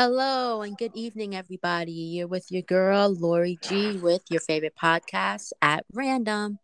[0.00, 1.90] Hello and good evening, everybody.
[1.90, 6.60] You're with your girl, Lori G, with your favorite podcast at random.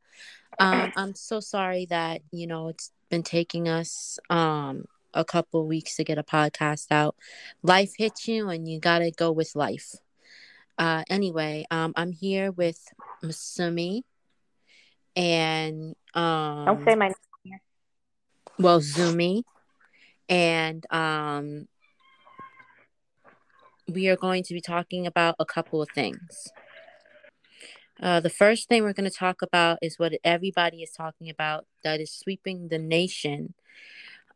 [0.61, 4.85] Um, I'm so sorry that, you know, it's been taking us um,
[5.15, 7.17] a couple weeks to get a podcast out.
[7.65, 9.97] Life hits you and you got to go with life.
[10.79, 12.87] Uh, anyway, um, I'm here with
[13.21, 14.03] Masumi
[15.17, 15.97] and.
[16.15, 17.09] Um, Don't say my
[17.45, 17.59] name.
[18.61, 19.43] Well, Zumi.
[20.29, 21.67] And um,
[23.89, 26.49] we are going to be talking about a couple of things.
[28.03, 31.67] Uh, the first thing we're going to talk about is what everybody is talking about
[31.85, 33.55] that is sweeping the nation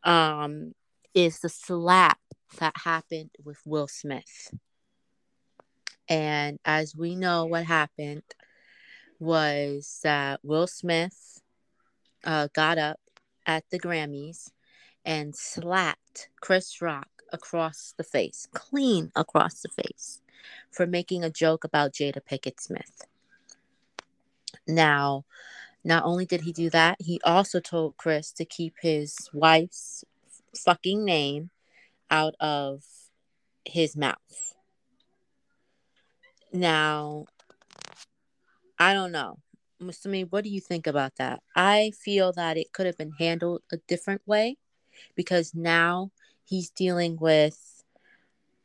[0.03, 0.73] um,
[1.13, 2.19] is the slap
[2.59, 4.53] that happened with Will Smith.
[6.07, 8.23] And as we know, what happened
[9.19, 11.41] was that Will Smith
[12.23, 12.99] uh, got up
[13.45, 14.49] at the Grammys
[15.05, 20.21] and slapped Chris Rock across the face, clean across the face,
[20.71, 23.05] for making a joke about Jada Pinkett Smith.
[24.67, 25.25] Now,
[25.83, 30.03] not only did he do that, he also told Chris to keep his wife's
[30.55, 31.49] fucking name
[32.11, 32.83] out of
[33.65, 34.55] his mouth.
[36.51, 37.25] Now,
[38.77, 39.39] I don't know.
[39.81, 41.41] Mustami, what do you think about that?
[41.55, 44.57] I feel that it could have been handled a different way
[45.15, 46.11] because now
[46.49, 47.83] he's dealing with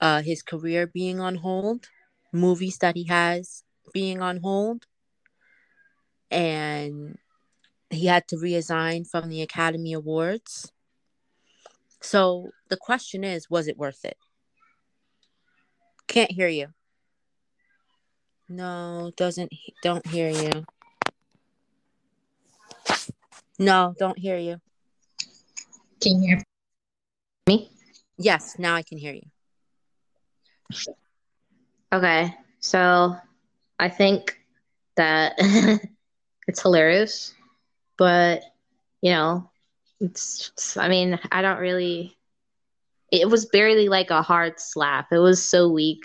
[0.00, 1.88] uh, his career being on hold,
[2.32, 4.86] movies that he has being on hold,
[6.30, 7.18] and
[7.91, 10.72] he had to resign from the Academy Awards.
[12.00, 14.16] So the question is, was it worth it?
[16.06, 16.69] Can't hear you.
[18.48, 20.64] No, doesn't don't hear you.
[23.58, 24.60] No, don't hear you.
[26.00, 26.44] Can you hear?
[28.16, 29.26] Yes, now I can hear you.
[31.92, 33.16] Okay, so
[33.78, 34.38] I think
[34.96, 35.34] that
[36.48, 37.34] it's hilarious,
[37.96, 38.42] but
[39.03, 39.50] you know,
[40.00, 42.16] it's, it's, I mean, I don't really.
[43.12, 45.12] It was barely like a hard slap.
[45.12, 46.04] It was so weak.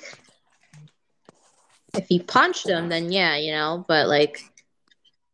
[1.96, 4.40] If he punched him, then yeah, you know, but like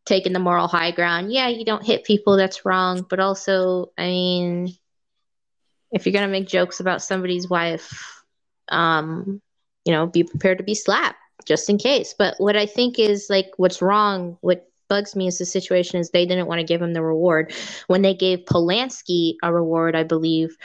[0.06, 3.06] taking the moral high ground, yeah, you don't hit people, that's wrong.
[3.10, 4.78] But also, I mean,
[5.96, 8.22] if you're gonna make jokes about somebody's wife,
[8.68, 9.42] um,
[9.86, 12.14] you know, be prepared to be slapped just in case.
[12.18, 16.10] But what I think is like what's wrong, what bugs me is the situation is
[16.10, 17.54] they didn't want to give him the reward
[17.88, 20.58] when they gave Polanski a reward, I believe,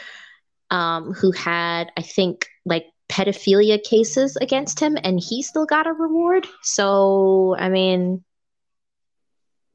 [0.70, 5.92] um, who had I think like pedophilia cases against him, and he still got a
[5.92, 6.44] reward.
[6.62, 8.24] So I mean,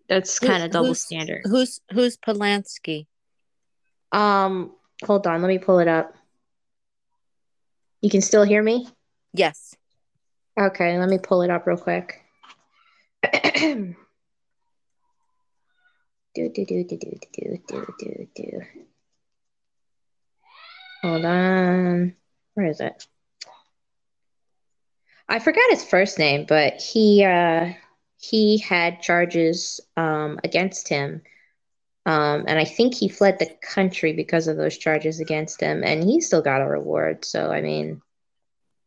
[0.09, 1.43] that's kind of double who's, standard.
[1.45, 3.07] Who's who's Polanski?
[4.11, 4.71] Um,
[5.03, 6.15] hold on, let me pull it up.
[8.01, 8.87] You can still hear me?
[9.33, 9.75] Yes.
[10.59, 12.21] Okay, let me pull it up real quick.
[13.33, 13.95] do
[16.35, 18.61] do do do do do do do do.
[21.01, 22.15] Hold on.
[22.53, 23.05] Where is it?
[25.27, 27.73] I forgot his first name, but he uh
[28.17, 31.21] he had charges um against him.
[32.05, 36.03] Um, and I think he fled the country because of those charges against him, and
[36.03, 37.25] he still got a reward.
[37.25, 38.01] So I mean,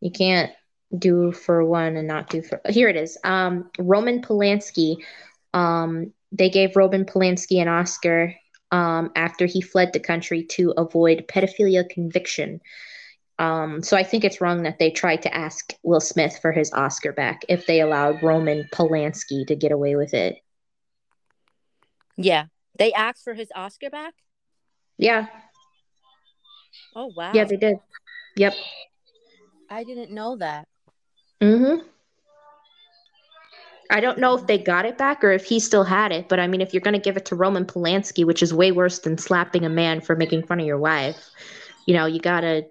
[0.01, 0.51] you can't
[0.97, 4.97] do for one and not do for here it is um roman polanski
[5.55, 8.35] um they gave roman polanski an oscar
[8.71, 12.61] um after he fled the country to avoid pedophilia conviction
[13.39, 16.73] um so i think it's wrong that they tried to ask will smith for his
[16.73, 20.37] oscar back if they allowed roman polanski to get away with it
[22.17, 22.47] Yeah.
[22.79, 24.15] They asked for his Oscar back?
[24.97, 25.27] yeah
[26.97, 27.33] Oh wow.
[27.33, 27.77] yeah they did
[28.37, 28.55] yep
[29.71, 30.67] I didn't know that.
[31.41, 31.87] Mm-hmm.
[33.91, 36.39] I don't know if they got it back or if he still had it, but
[36.39, 38.99] I mean, if you're going to give it to Roman Polanski, which is way worse
[38.99, 41.31] than slapping a man for making fun of your wife,
[41.87, 42.67] you know, you gotta,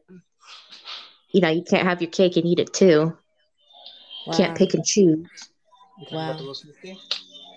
[1.31, 3.17] you know, you can't have your cake and eat it too.
[4.27, 4.37] Wow.
[4.37, 5.27] Can't pick and choose.
[6.11, 6.39] Wow.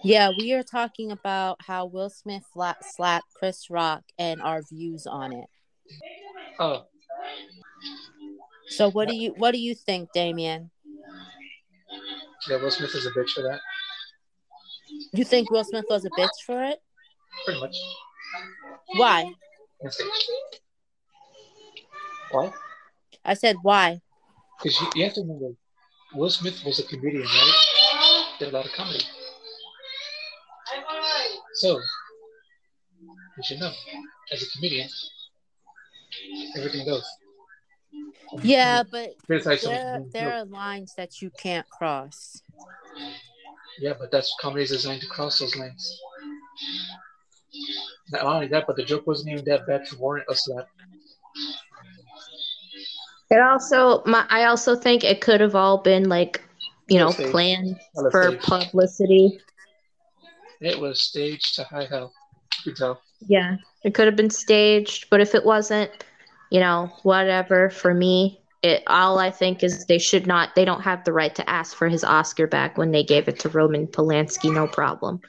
[0.02, 2.44] Yeah, we are talking about how Will Smith
[2.82, 5.46] slapped Chris Rock and our views on it.
[6.58, 6.84] Oh,
[8.68, 10.70] So what do you what do you think, Damien?
[12.48, 13.60] yeah, Will Smith is a bitch for that.
[15.12, 16.78] You think Will Smith was a bitch for it?
[17.44, 17.76] Pretty much.
[18.96, 19.32] Why?
[22.30, 22.52] Why?
[23.24, 24.00] I said why.
[24.58, 25.48] Because you, you have to remember,
[26.14, 28.36] Will Smith was a comedian, right?
[28.38, 29.04] Did a lot of comedy.
[31.60, 31.78] So,
[33.36, 33.70] you should know,
[34.32, 34.88] as a comedian,
[36.56, 37.04] everything goes.
[38.42, 38.88] Yeah, hmm.
[38.90, 42.42] but there there are lines that you can't cross.
[43.78, 46.00] Yeah, but that's comedy is designed to cross those lines.
[48.10, 50.66] Not only that, but the joke wasn't even that bad to warrant a slap.
[53.30, 56.42] It also, my, I also think it could have all been like,
[56.88, 57.78] you know, planned
[58.10, 59.40] for publicity.
[60.60, 62.12] It was staged to high hell.
[62.64, 63.02] You could tell.
[63.26, 65.90] Yeah, it could have been staged, but if it wasn't,
[66.50, 67.70] you know, whatever.
[67.70, 70.54] For me, it all I think is they should not.
[70.54, 73.38] They don't have the right to ask for his Oscar back when they gave it
[73.40, 74.52] to Roman Polanski.
[74.52, 75.20] No problem.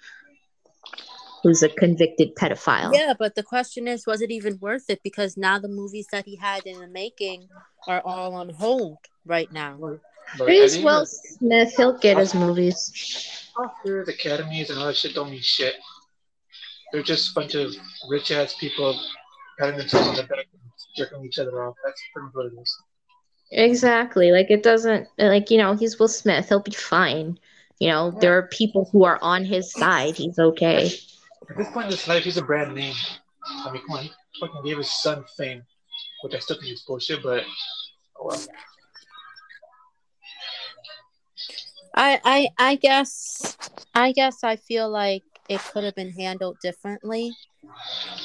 [1.44, 2.94] Who's a convicted pedophile?
[2.94, 5.02] Yeah, but the question is, was it even worth it?
[5.04, 7.48] Because now the movies that he had in the making
[7.88, 9.80] are all on hold right now.
[10.38, 11.74] But It I is think Will Smith.
[11.78, 13.50] He'll get his movies.
[13.84, 15.76] the academies, and all that shit don't mean shit.
[16.92, 17.74] They're just a bunch of
[18.10, 19.00] rich ass people
[19.60, 20.62] patting themselves on the back and
[20.96, 21.76] jerking each other off.
[21.86, 22.78] That's pretty much what it is.
[23.52, 24.32] Exactly.
[24.32, 25.08] Like it doesn't.
[25.18, 26.50] Like you know, he's Will Smith.
[26.50, 27.38] He'll be fine.
[27.80, 30.16] You know, there are people who are on his side.
[30.16, 30.92] He's okay.
[31.50, 32.94] At this point in his life, he's a brand name.
[33.66, 35.64] I mean, come on, he fucking gave his son fame,
[36.22, 37.44] which I still think is bullshit, but
[38.20, 38.42] oh well.
[41.96, 43.58] I, I I guess
[43.94, 47.36] I guess I feel like it could have been handled differently.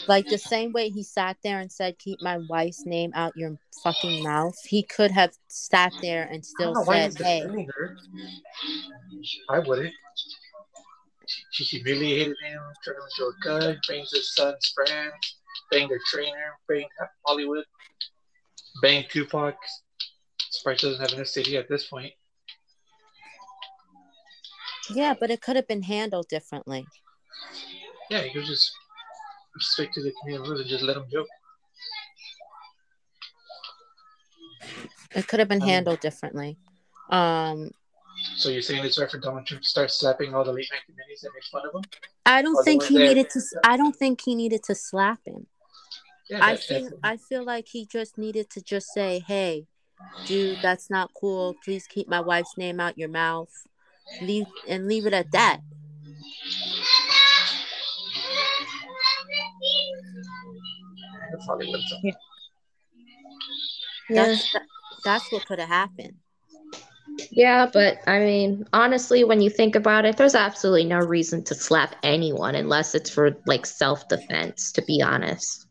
[0.07, 3.59] Like the same way he sat there and said, "Keep my wife's name out your
[3.83, 7.67] fucking mouth." He could have sat there and still said, "Hey.
[9.51, 9.95] I wouldn't.
[11.51, 15.13] She humiliated him, turned him into a gun, banged his son's friend,
[15.73, 16.91] banged their trainer, banged
[17.27, 17.65] Hollywood,
[18.81, 19.57] banged Tupac.
[20.51, 22.13] Sprite doesn't have an STD at this point.
[24.91, 26.87] Yeah," but it could have been handled differently.
[28.11, 28.73] Yeah, you could just
[29.59, 31.29] stick to the community and just let them joke.
[35.15, 36.59] It could have been Um, handled differently.
[37.11, 37.71] Um,
[38.37, 40.81] So you're saying it's right for Donald Trump to start slapping all the late night
[40.89, 41.83] that make fun of him?
[42.25, 43.41] I don't Or think he needed to.
[43.63, 45.47] I don't think he needed to slap him.
[46.29, 49.67] Yeah, I feel that's- I feel like he just needed to just say, "Hey,
[50.27, 51.55] dude, that's not cool.
[51.63, 53.67] Please keep my wife's name out your mouth."
[54.21, 55.61] Leave and leave it at that.
[61.31, 61.81] that's Hollywood.
[62.03, 62.13] Yeah.
[64.09, 64.63] That's that,
[65.05, 66.15] that's what could have happened.
[67.31, 71.55] Yeah, but I mean, honestly, when you think about it, there's absolutely no reason to
[71.55, 75.67] slap anyone unless it's for like self defense, to be honest.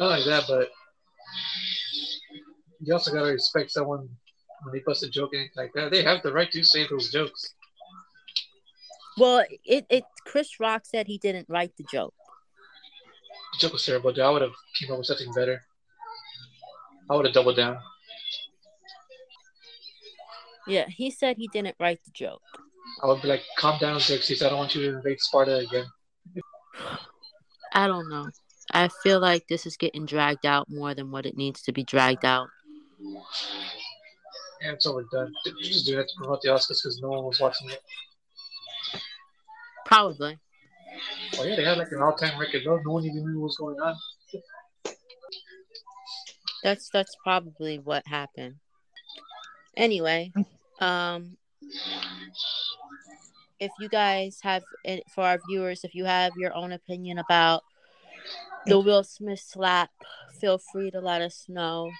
[0.00, 0.68] Not like that, but
[2.80, 4.08] you also gotta respect someone
[4.62, 5.90] when they bust a joke and like that.
[5.90, 7.54] They have the right to say those jokes.
[9.18, 12.14] Well, it it Chris Rock said he didn't write the joke.
[13.52, 14.12] The joke was terrible.
[14.12, 14.24] Dude.
[14.24, 15.62] I would have came up with something better.
[17.10, 17.78] I would have doubled down.
[20.66, 22.40] Yeah, he said he didn't write the joke.
[23.02, 24.42] I would be like, calm down, Xerxes.
[24.42, 25.84] I don't want you to invade Sparta again.
[27.72, 28.28] I don't know.
[28.72, 31.84] I feel like this is getting dragged out more than what it needs to be
[31.84, 32.48] dragged out.
[34.64, 35.32] And it's overdone.
[35.44, 37.80] You just do that to promote the Oscars because no one was watching it.
[39.84, 40.38] Probably.
[41.38, 42.80] Oh yeah, they had like an all-time record low.
[42.84, 43.94] No one even knew what was going on.
[46.62, 48.54] That's that's probably what happened.
[49.76, 50.32] Anyway,
[50.80, 51.36] um
[53.60, 57.62] if you guys have it for our viewers, if you have your own opinion about
[58.66, 59.90] the Will Smith slap,
[60.40, 61.90] feel free to let us know.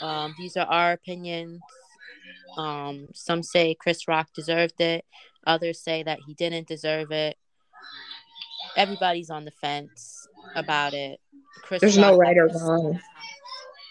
[0.00, 1.60] Um, these are our opinions.
[2.56, 5.04] Um, some say Chris Rock deserved it.
[5.46, 7.36] Others say that he didn't deserve it.
[8.76, 11.20] Everybody's on the fence about it.
[11.62, 13.00] Chris There's no right or wrong.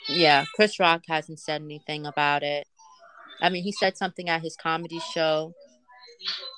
[0.08, 2.68] Yeah, Chris Rock hasn't said anything about it.
[3.42, 5.54] I mean, he said something at his comedy show,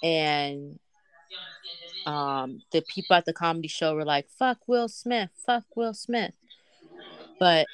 [0.03, 0.79] and
[2.05, 6.33] um, the people at the comedy show were like, "Fuck Will Smith, fuck Will Smith,"
[7.39, 7.67] but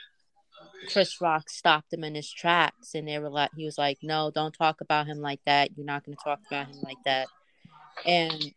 [0.92, 4.32] Chris Rock stopped him in his tracks, and they were like, he was like, "No,
[4.34, 5.75] don't talk about him like that.
[5.75, 7.28] You're not going to talk about him like that."
[8.06, 8.54] And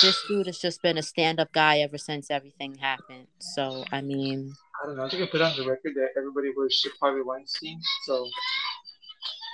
[0.00, 3.26] this dude has just been a stand-up guy ever since everything happened.
[3.38, 4.54] So, I mean.
[4.82, 5.06] I don't know.
[5.06, 8.28] I think I put on the record that everybody worshipped Harvey Weinstein, so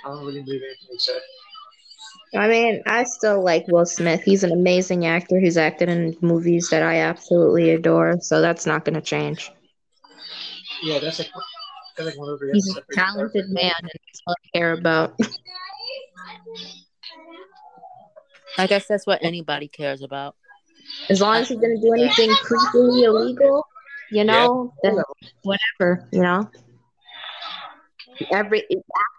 [0.05, 1.21] I don't really believe anything he said.
[2.35, 4.21] I mean, I still like Will Smith.
[4.23, 8.83] He's an amazing actor He's acted in movies that I absolutely adore, so that's not
[8.83, 9.51] going to change.
[10.85, 11.31] Yeah, that's like
[11.97, 15.19] that's like one of the He's a talented man, and that's all I care about.
[18.59, 20.35] I guess that's what anybody cares about.
[21.09, 23.65] As long as he didn't do anything creepily illegal,
[24.11, 24.97] you know, then
[25.41, 26.51] whatever, you know.
[28.31, 28.63] Every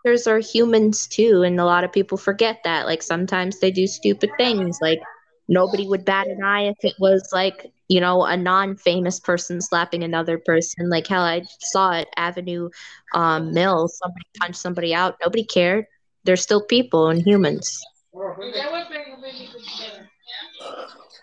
[0.04, 2.86] actors are humans too, and a lot of people forget that.
[2.86, 4.78] Like sometimes they do stupid things.
[4.80, 5.00] Like
[5.48, 10.02] nobody would bat an eye if it was like you know a non-famous person slapping
[10.02, 10.88] another person.
[10.90, 12.68] Like hell, I saw it Avenue
[13.14, 15.16] um, Mill somebody punched somebody out.
[15.24, 15.86] Nobody cared.
[16.24, 17.82] They're still people and humans.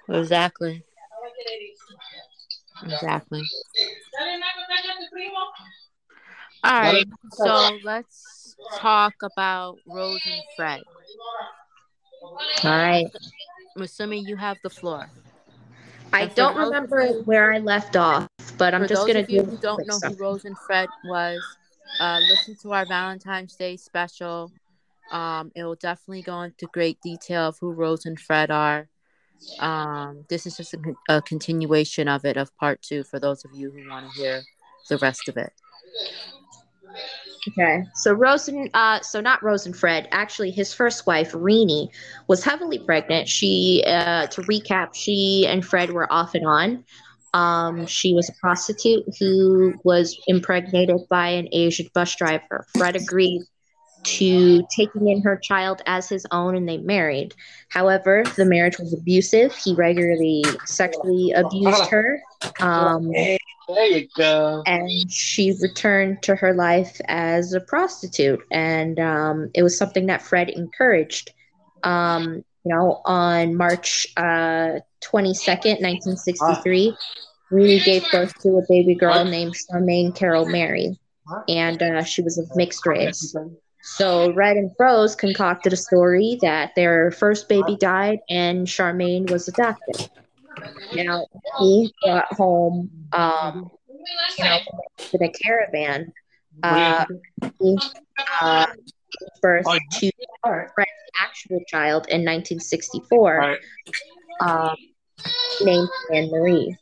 [0.09, 0.83] Exactly.
[2.83, 3.43] Exactly.
[6.63, 10.81] All right, so let's talk about Rose and Fred.
[12.63, 13.05] All right.
[13.75, 15.09] I'm assuming you have the floor.
[16.11, 18.27] I And don't those- remember where I left off,
[18.57, 19.49] but I'm For just gonna of you do.
[19.49, 20.13] Who don't know stuff.
[20.15, 21.41] who Rose and Fred was,
[21.99, 24.51] uh, listen to our Valentine's Day special.
[25.11, 28.87] Um, it will definitely go into great detail of who Rose and Fred are.
[29.59, 33.51] Um, this is just a, a continuation of it, of part two, for those of
[33.53, 34.43] you who want to hear
[34.89, 35.51] the rest of it.
[37.49, 40.07] Okay, so Rose and uh, so not Rose and Fred.
[40.11, 41.89] Actually, his first wife, Renee,
[42.27, 43.27] was heavily pregnant.
[43.27, 46.85] She, uh, to recap, she and Fred were off and on.
[47.33, 52.65] Um, she was a prostitute who was impregnated by an Asian bus driver.
[52.77, 53.41] Fred agreed
[54.03, 57.33] to taking in her child as his own, and they married.
[57.69, 59.53] However, the marriage was abusive.
[59.55, 62.21] He regularly sexually abused her.
[62.59, 63.11] Um,
[63.67, 64.63] there you go.
[64.65, 68.41] and she returned to her life as a prostitute.
[68.51, 71.31] And um, it was something that fred encouraged
[71.83, 76.95] um, you know on march uh, 22nd 1963
[77.51, 80.97] Rooney gave birth to a baby girl named charmaine carol mary.
[81.47, 83.35] And uh, she was of mixed race.
[83.81, 89.47] So red and froze concocted a story that their first baby died and charmaine was
[89.47, 90.09] adopted
[90.93, 91.25] now
[91.59, 93.69] he brought home um,
[94.37, 94.59] you know,
[95.13, 96.11] in a caravan,
[96.63, 97.05] uh,
[97.61, 97.77] he,
[98.41, 98.65] uh,
[99.41, 100.11] birth Oh, to.
[100.43, 100.91] Fred's
[101.21, 103.59] actual child in 1964, All right.
[104.41, 104.75] um,
[105.61, 106.75] named Anne Marie.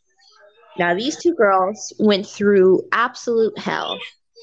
[0.78, 4.00] Now, these two girls went through absolute hell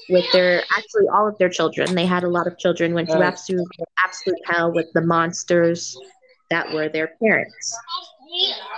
[0.09, 1.95] with their, actually, all of their children.
[1.95, 3.67] They had a lot of children, went through absolute,
[4.03, 5.97] absolute hell with the monsters
[6.49, 7.77] that were their parents.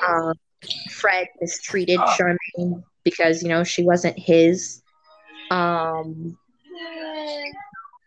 [0.08, 0.34] Um,
[0.92, 2.16] Fred mistreated Ah.
[2.18, 4.82] Charmaine because, you know, she wasn't his.
[5.50, 6.38] Um,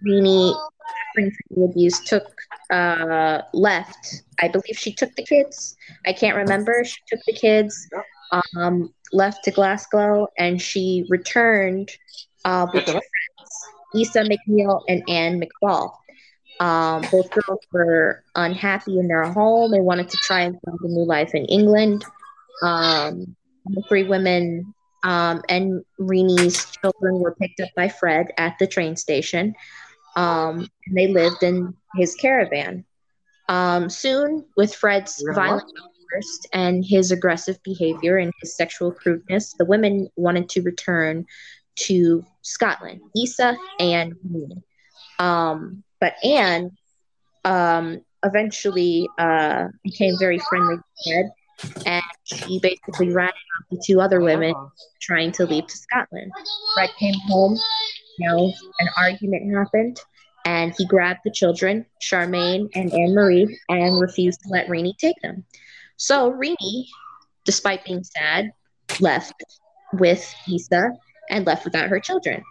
[0.02, 2.24] Renee, suffering from the abuse, took
[2.70, 4.22] uh, left.
[4.40, 5.76] I believe she took the kids.
[6.06, 6.84] I can't remember.
[6.84, 7.88] She took the kids,
[8.56, 11.90] um, left to Glasgow, and she returned
[12.44, 12.88] uh, with
[13.94, 15.92] Issa McNeil and Anne McFall.
[16.61, 19.70] Um, both girls were unhappy in their home.
[19.70, 22.04] They wanted to try and find a new life in England.
[22.62, 28.66] Um, the three women um, and Renee's children were picked up by Fred at the
[28.66, 29.54] train station.
[30.16, 32.84] Um, and they lived in his caravan.
[33.49, 39.64] Um, soon, with Fred's violent outburst and his aggressive behavior and his sexual crudeness, the
[39.64, 41.26] women wanted to return
[41.76, 44.62] to Scotland, Issa and Renee.
[45.18, 46.70] Um, but Anne
[47.46, 51.30] um, eventually uh, became very friendly with Fred,
[51.87, 54.54] and she basically ran out the two other women
[55.00, 56.30] trying to leave to Scotland.
[56.75, 57.58] Fred came home,
[58.18, 59.99] you know, an argument happened,
[60.44, 65.16] and he grabbed the children, Charmaine and Anne Marie, and refused to let Renee take
[65.23, 65.42] them.
[65.96, 66.87] So Renee,
[67.46, 68.52] despite being sad,
[69.00, 69.32] left
[69.94, 70.90] with Issa
[71.30, 72.42] and left without her children.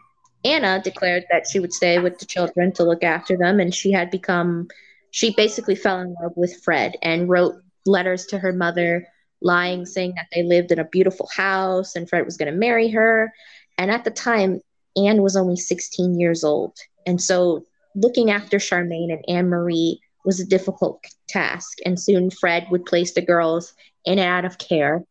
[0.46, 3.92] Anna declared that she would stay with the children to look after them, and she
[3.92, 4.68] had become,
[5.12, 9.08] she basically fell in love with Fred and wrote letters to her mother,
[9.42, 12.90] lying, saying that they lived in a beautiful house and Fred was going to marry
[12.90, 13.32] her.
[13.78, 14.62] And at the time,
[14.96, 16.78] Anne was only 16 years old.
[17.06, 21.80] And so looking after Charmaine and Anne Marie was a difficult task.
[21.86, 23.74] And soon Fred would place the girls
[24.06, 25.04] in and out of care,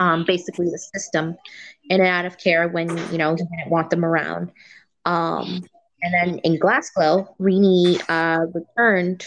[0.00, 1.36] um, basically the system
[1.88, 4.50] in and out of care when, you know, he didn't want them around.
[5.04, 5.64] Um,
[6.02, 9.24] and then in Glasgow, Renee uh, returned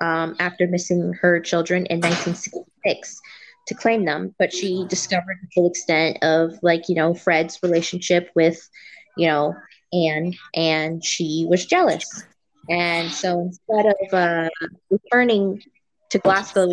[0.00, 3.20] um, after missing her children in 1966
[3.66, 8.30] to claim them, but she discovered the full extent of like you know Fred's relationship
[8.34, 8.68] with
[9.16, 9.54] you know
[9.92, 12.24] Anne, and she was jealous.
[12.68, 14.48] And so instead of uh,
[14.90, 15.62] returning
[16.10, 16.72] to Glasgow,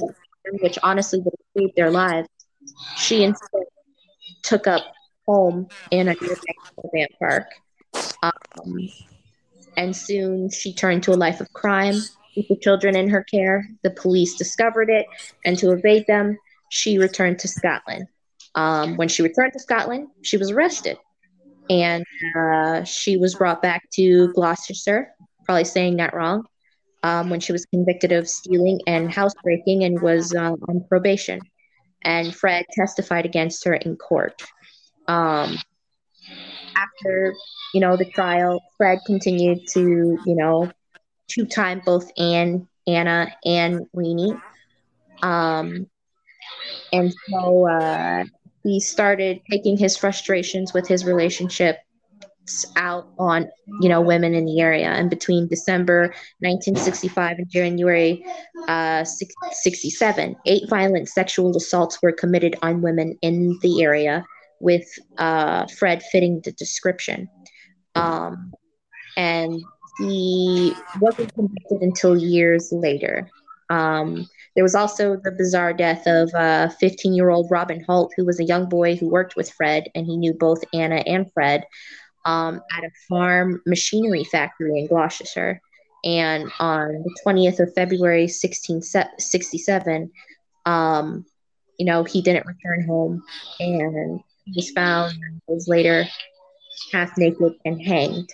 [0.61, 2.27] which honestly would have saved their lives,
[2.97, 3.63] she instead
[4.43, 4.83] took up
[5.27, 7.47] home in a caravan park.
[8.21, 8.89] Um,
[9.77, 11.95] and soon she turned to a life of crime
[12.35, 13.67] with the children in her care.
[13.83, 15.05] The police discovered it,
[15.45, 16.37] and to evade them,
[16.69, 18.07] she returned to Scotland.
[18.55, 20.97] Um, when she returned to Scotland, she was arrested
[21.69, 22.05] and
[22.37, 25.13] uh, she was brought back to Gloucestershire,
[25.45, 26.45] probably saying that wrong,
[27.03, 31.39] um, when she was convicted of stealing and housebreaking and was uh, on probation.
[32.03, 34.43] And Fred testified against her in court.
[35.07, 35.57] Um,
[36.75, 37.33] after
[37.73, 39.79] you know the trial, Fred continued to
[40.25, 40.71] you know
[41.27, 44.35] two time both Anne, Anna, and Renee.
[45.21, 45.87] Um,
[46.91, 48.23] and so uh,
[48.63, 51.79] he started taking his frustrations with his relationship
[52.75, 58.25] out on you know women in the area and between december 1965 and january
[58.67, 64.25] uh, 67 eight violent sexual assaults were committed on women in the area
[64.63, 67.29] with uh, fred fitting the description
[67.95, 68.51] um,
[69.17, 69.61] and
[69.99, 73.29] he wasn't convicted until years later
[73.69, 76.31] um, there was also the bizarre death of
[76.75, 79.89] 15 uh, year old Robin Holt, who was a young boy who worked with Fred,
[79.95, 81.65] and he knew both Anna and Fred
[82.25, 85.59] um, at a farm machinery factory in Gloucestershire.
[86.03, 90.11] And on the 20th of February, 1667,
[90.65, 91.25] um,
[91.79, 93.23] you know, he didn't return home
[93.59, 94.19] and
[94.55, 95.13] was found
[95.47, 96.05] was later
[96.91, 98.29] half naked and hanged.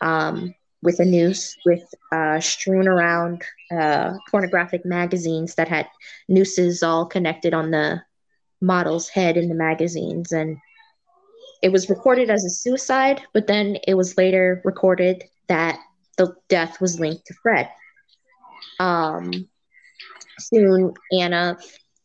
[0.00, 5.86] Um, with a noose with uh, strewn around uh, pornographic magazines that had
[6.28, 8.02] nooses all connected on the
[8.60, 10.58] model's head in the magazines and
[11.62, 15.78] it was recorded as a suicide but then it was later recorded that
[16.18, 17.68] the death was linked to fred
[18.78, 19.48] um,
[20.38, 21.56] soon anna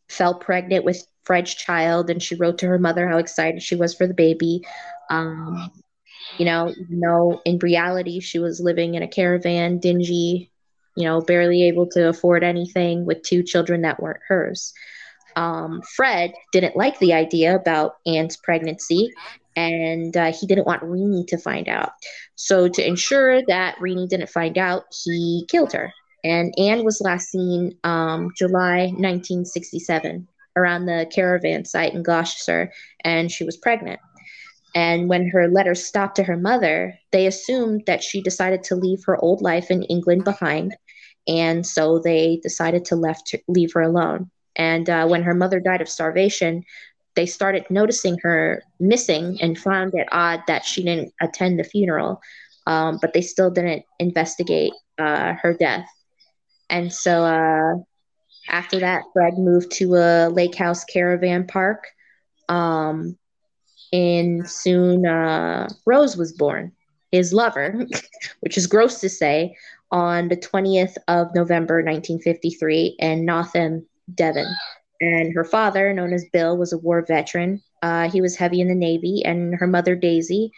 [0.08, 3.94] fell pregnant with fred's child and she wrote to her mother how excited she was
[3.94, 4.62] for the baby
[5.10, 5.70] um,
[6.38, 10.50] you know, even though in reality she was living in a caravan, dingy,
[10.96, 14.72] you know, barely able to afford anything with two children that weren't hers.
[15.34, 19.10] Um, Fred didn't like the idea about Anne's pregnancy
[19.54, 21.92] and uh, he didn't want Renee to find out.
[22.34, 25.92] So, to ensure that Renee didn't find out, he killed her.
[26.26, 32.72] And Anne was last seen um, July 1967 around the caravan site in Gloucester,
[33.04, 34.00] and she was pregnant.
[34.74, 39.04] And when her letter stopped to her mother, they assumed that she decided to leave
[39.06, 40.76] her old life in England behind.
[41.28, 44.28] And so they decided to left leave her alone.
[44.56, 46.64] And uh, when her mother died of starvation,
[47.14, 52.20] they started noticing her missing and found it odd that she didn't attend the funeral.
[52.66, 55.86] Um, but they still didn't investigate uh, her death.
[56.68, 57.74] And so uh,
[58.48, 61.86] after that, Fred moved to a lake house caravan park.
[62.48, 63.16] Um,
[63.92, 66.72] and soon uh, Rose was born,
[67.12, 67.86] his lover,
[68.40, 69.56] which is gross to say,
[69.90, 74.52] on the 20th of November 1953 in Northam, Devon.
[75.00, 77.62] And her father, known as Bill, was a war veteran.
[77.82, 80.50] Uh, he was heavy in the Navy, and her mother, Daisy,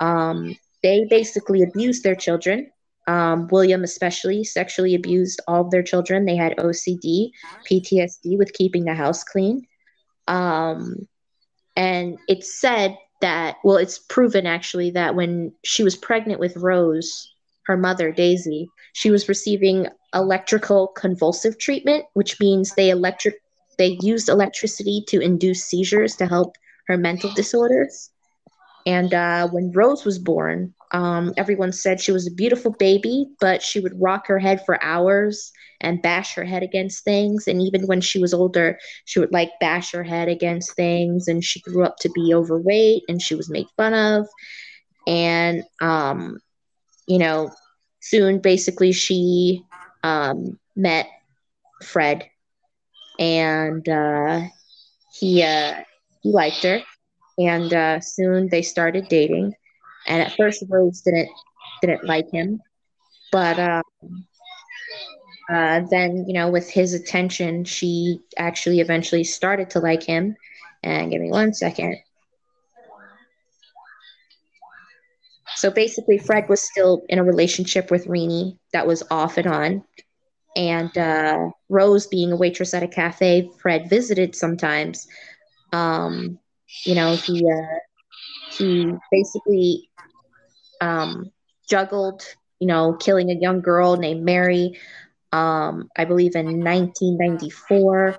[0.00, 2.70] um, they basically abused their children.
[3.08, 6.24] Um, William, especially, sexually abused all of their children.
[6.24, 7.30] They had OCD,
[7.68, 9.66] PTSD with keeping the house clean.
[10.28, 11.08] Um,
[11.74, 17.32] and it's said that, well, it's proven actually that when she was pregnant with Rose,
[17.66, 23.36] her mother, Daisy, she was receiving electrical convulsive treatment, which means they electric
[23.78, 28.10] they used electricity to induce seizures to help her mental disorders.
[28.86, 33.62] And uh, when Rose was born, um, everyone said she was a beautiful baby, but
[33.62, 37.46] she would rock her head for hours and bash her head against things.
[37.46, 41.28] And even when she was older, she would like bash her head against things.
[41.28, 44.26] And she grew up to be overweight and she was made fun of.
[45.06, 46.38] And, um,
[47.06, 47.50] you know,
[48.00, 49.62] soon basically she
[50.02, 51.06] um, met
[51.82, 52.24] Fred
[53.18, 54.40] and uh,
[55.18, 55.74] he, uh,
[56.22, 56.80] he liked her.
[57.46, 59.54] And uh, soon they started dating
[60.06, 61.28] and at first Rose didn't
[61.80, 62.60] didn't like him,
[63.30, 63.82] but um,
[65.52, 70.36] uh, then you know with his attention, she actually eventually started to like him.
[70.84, 71.96] And give me one second.
[75.56, 79.84] So basically, Fred was still in a relationship with Renee that was off and on.
[80.56, 85.06] And uh, Rose, being a waitress at a cafe, Fred visited sometimes.
[85.72, 86.38] Um,
[86.84, 87.78] you know, he uh,
[88.56, 89.88] he basically
[90.80, 91.30] um,
[91.68, 92.22] juggled,
[92.60, 94.78] you know, killing a young girl named Mary,
[95.32, 98.16] um, I believe in 1994,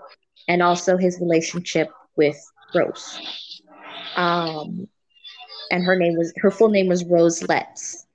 [0.47, 2.37] and also his relationship with
[2.73, 3.19] Rose.
[4.15, 4.87] Um,
[5.71, 8.05] and her name was her full name was Rose Letts.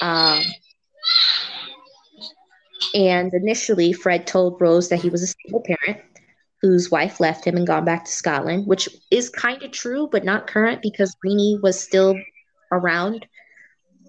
[0.00, 0.42] Um,
[2.94, 6.02] and initially, Fred told Rose that he was a single parent,
[6.60, 10.24] whose wife left him and gone back to Scotland, which is kind of true, but
[10.24, 12.18] not current because Rennie was still
[12.72, 13.26] around.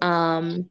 [0.02, 0.68] Um,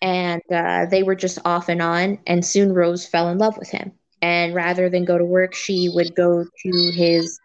[0.00, 2.18] and uh, they were just off and on.
[2.26, 3.92] And soon Rose fell in love with him.
[4.22, 7.38] And rather than go to work, she would go to his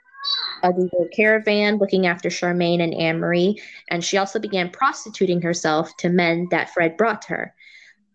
[0.64, 3.62] ugly caravan looking after Charmaine and Anne Marie.
[3.90, 7.56] And she also began prostituting herself to men that Fred brought to her.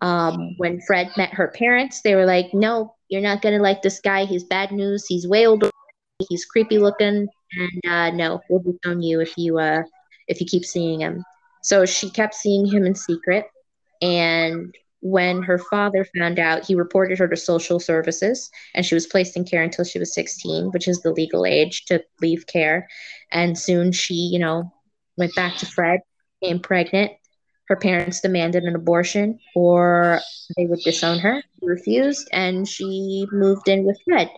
[0.02, 3.82] Um, when Fred met her parents, they were like, No, you're not going to like
[3.82, 4.24] this guy.
[4.24, 5.06] He's bad news.
[5.06, 5.70] He's way older.
[6.28, 7.28] He's creepy looking.
[7.52, 9.82] And uh, no, we'll disown you if you uh,
[10.28, 11.24] if you keep seeing him.
[11.62, 13.46] So she kept seeing him in secret.
[14.00, 19.06] And when her father found out, he reported her to social services and she was
[19.06, 22.88] placed in care until she was 16, which is the legal age to leave care.
[23.30, 24.72] And soon she, you know,
[25.16, 26.00] went back to Fred,
[26.40, 27.12] became pregnant.
[27.72, 30.20] Her parents demanded an abortion or
[30.58, 31.42] they would disown her.
[31.58, 34.30] She refused and she moved in with Fred.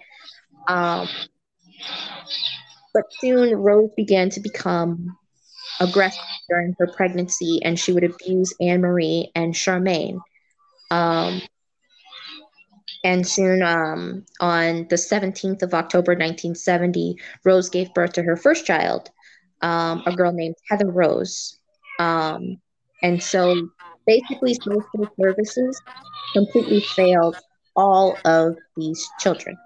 [0.69, 1.09] Um,
[2.93, 5.17] but soon Rose began to become
[5.81, 10.21] aggressive during her pregnancy and she would abuse Anne Marie and Charmaine.
[10.93, 11.43] Um,
[13.03, 18.65] and soon, um, on the 17th of October 1970, Rose gave birth to her first
[18.65, 19.11] child,
[19.61, 21.59] um, a girl named Heather Rose.
[21.99, 22.61] Um,
[23.05, 23.69] and so
[24.07, 25.81] basically, social services
[26.33, 27.37] completely failed
[27.77, 29.57] all of these children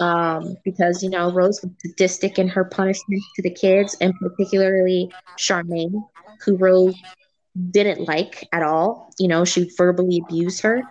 [0.00, 5.10] um, because you know Rose was sadistic in her punishment to the kids, and particularly
[5.38, 6.02] Charmaine,
[6.44, 6.96] who Rose
[7.70, 9.10] didn't like at all.
[9.18, 10.82] You know, she verbally abused her.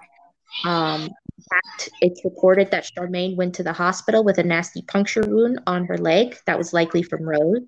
[0.65, 5.23] Um, in fact, it's reported that Charmaine went to the hospital with a nasty puncture
[5.25, 7.61] wound on her leg that was likely from Rose.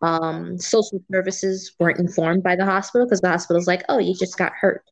[0.00, 4.38] Um, social services weren't informed by the hospital because the hospital's like, oh, you just
[4.38, 4.84] got hurt.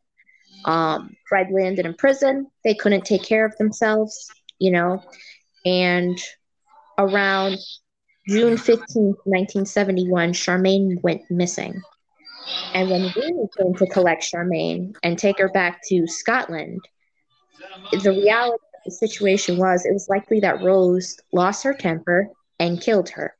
[0.64, 2.48] Um, Fred landed in prison.
[2.64, 5.02] They couldn't take care of themselves, you know.
[5.64, 6.18] And
[6.98, 7.58] around
[8.28, 11.80] June 15, 1971, Charmaine went missing.
[12.74, 16.80] And when we came to collect Charmaine and take her back to Scotland,
[17.92, 22.80] the reality of the situation was it was likely that Rose lost her temper and
[22.80, 23.34] killed her.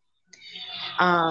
[0.98, 1.30] Um,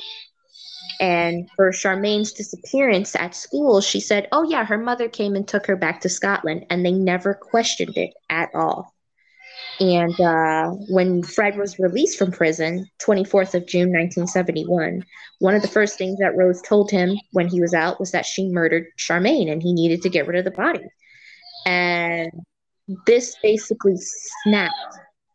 [0.99, 5.65] and for Charmaine's disappearance at school, she said, Oh, yeah, her mother came and took
[5.67, 8.93] her back to Scotland, and they never questioned it at all.
[9.79, 15.03] And uh, when Fred was released from prison, 24th of June 1971,
[15.39, 18.25] one of the first things that Rose told him when he was out was that
[18.25, 20.85] she murdered Charmaine and he needed to get rid of the body.
[21.65, 22.31] And
[23.05, 23.97] this basically
[24.43, 24.75] snapped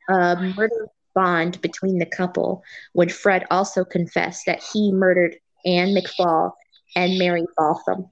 [0.09, 6.53] a murder bond between the couple when Fred also confessed that he murdered Anne McFall
[6.97, 8.09] and Mary Bastholm.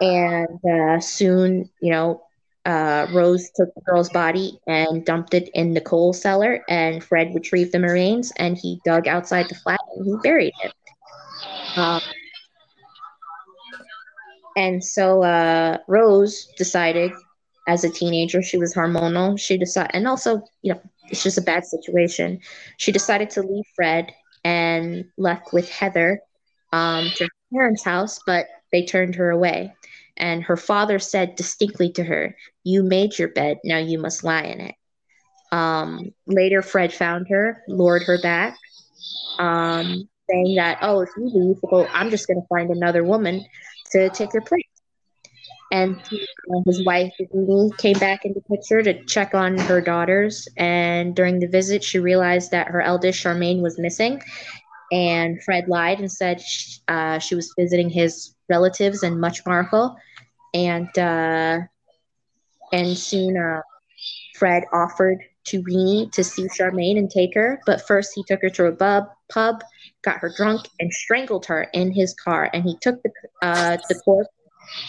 [0.00, 2.22] And uh, soon, you know,
[2.64, 7.34] uh, Rose took the girl's body and dumped it in the coal cellar, and Fred
[7.34, 10.72] retrieved the remains and he dug outside the flat and he buried it.
[11.76, 12.00] Um,
[14.56, 17.12] and so uh, Rose decided,
[17.68, 19.38] as a teenager, she was hormonal.
[19.38, 22.40] She decided, and also, you know, it's just a bad situation.
[22.76, 24.12] She decided to leave Fred
[24.44, 26.20] and left with Heather
[26.72, 29.74] um, to her parents' house, but they turned her away.
[30.16, 34.42] And her father said distinctly to her, You made your bed, now you must lie
[34.44, 34.74] in it.
[35.52, 38.58] Um, later, Fred found her, lured her back,
[39.38, 43.44] um, saying that, Oh, if you leave, well, I'm just going to find another woman
[43.92, 44.64] to take your place.
[45.70, 45.96] And
[46.66, 47.12] his wife
[47.78, 50.46] came back into picture to check on her daughters.
[50.56, 54.22] And during the visit, she realized that her eldest, Charmaine, was missing.
[54.92, 56.42] And Fred lied and said
[56.86, 59.96] uh, she was visiting his relatives in Much Marcle,
[60.52, 61.60] and uh,
[62.72, 63.62] and soon uh,
[64.36, 68.50] Fred offered to Rennie to see Charmaine and take her, but first he took her
[68.50, 69.64] to a pub, pub,
[70.02, 72.50] got her drunk, and strangled her in his car.
[72.52, 74.28] And he took the uh, the corpse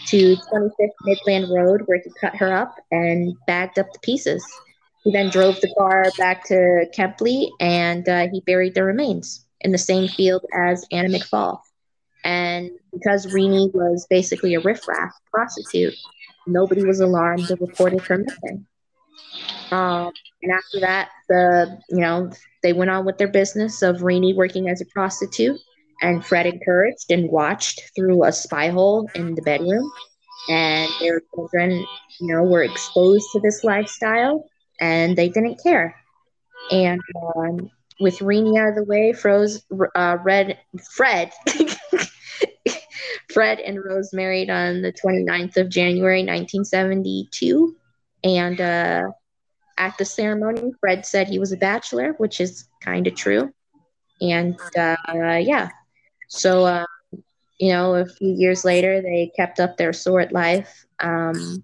[0.07, 4.45] to 25th Midland Road, where he cut her up and bagged up the pieces.
[5.05, 9.71] He then drove the car back to Kempley, and uh, he buried the remains in
[9.71, 11.59] the same field as Anna McFall.
[12.23, 15.95] And because Rennie was basically a riffraff prostitute,
[16.47, 18.65] nobody was alarmed or reported her missing.
[19.71, 24.33] Um, and after that, the you know they went on with their business of Rennie
[24.33, 25.59] working as a prostitute,
[26.01, 29.89] and Fred encouraged and watched through a spy hole in the bedroom,
[30.49, 31.71] and their children,
[32.19, 34.45] you know, were exposed to this lifestyle,
[34.79, 35.95] and they didn't care.
[36.71, 37.01] And
[37.35, 37.69] um,
[37.99, 39.63] with Rennie out of the way, froze
[39.95, 40.59] uh, Red
[40.91, 41.31] Fred
[43.33, 47.75] Fred and Rose married on the 29th of January 1972
[48.23, 49.03] and uh,
[49.77, 53.51] at the ceremony, Fred said he was a bachelor, which is kind of true.
[54.21, 54.95] And uh,
[55.41, 55.69] yeah,
[56.29, 56.85] so uh,
[57.59, 60.85] you know, a few years later, they kept up their sort life.
[60.99, 61.63] Um,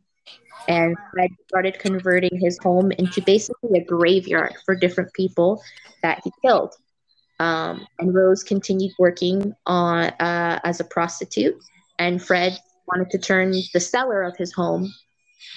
[0.70, 5.62] and Fred started converting his home into basically a graveyard for different people
[6.04, 6.74] that he killed.
[7.40, 11.58] Um, and Rose continued working on uh, as a prostitute,
[11.98, 14.94] and Fred wanted to turn the cellar of his home,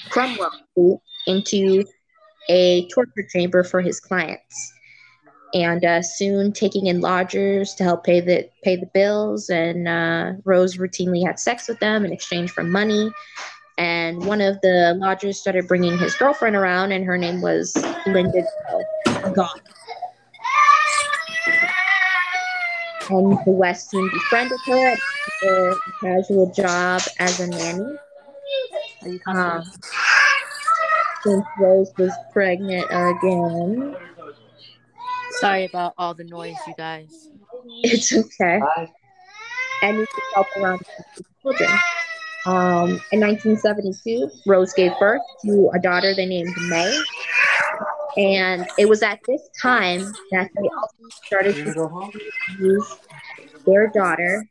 [0.09, 1.85] Cromwell, into
[2.49, 4.73] a torture chamber for his clients.
[5.55, 10.33] And uh, soon taking in lodgers to help pay the pay the bills, and uh,
[10.45, 13.13] Rose routinely had sex with them in exchange for money.
[13.83, 17.75] And one of the lodgers started bringing his girlfriend around, and her name was
[18.07, 18.45] Linda
[19.35, 19.61] Gough.
[23.11, 24.99] And the West soon befriended her at
[25.43, 27.97] a casual job as a nanny.
[29.27, 29.65] Um,
[31.25, 33.97] since Rose was pregnant again.
[35.41, 37.31] Sorry about all the noise, you guys.
[37.83, 38.61] It's okay.
[39.83, 40.83] And you could help around
[41.17, 41.81] the children.
[42.45, 46.99] Um, in 1972, Rose gave birth to a daughter they named Mae.
[48.17, 50.01] And it was at this time
[50.33, 52.11] that they also started to
[52.59, 52.99] use
[53.65, 54.47] their daughter,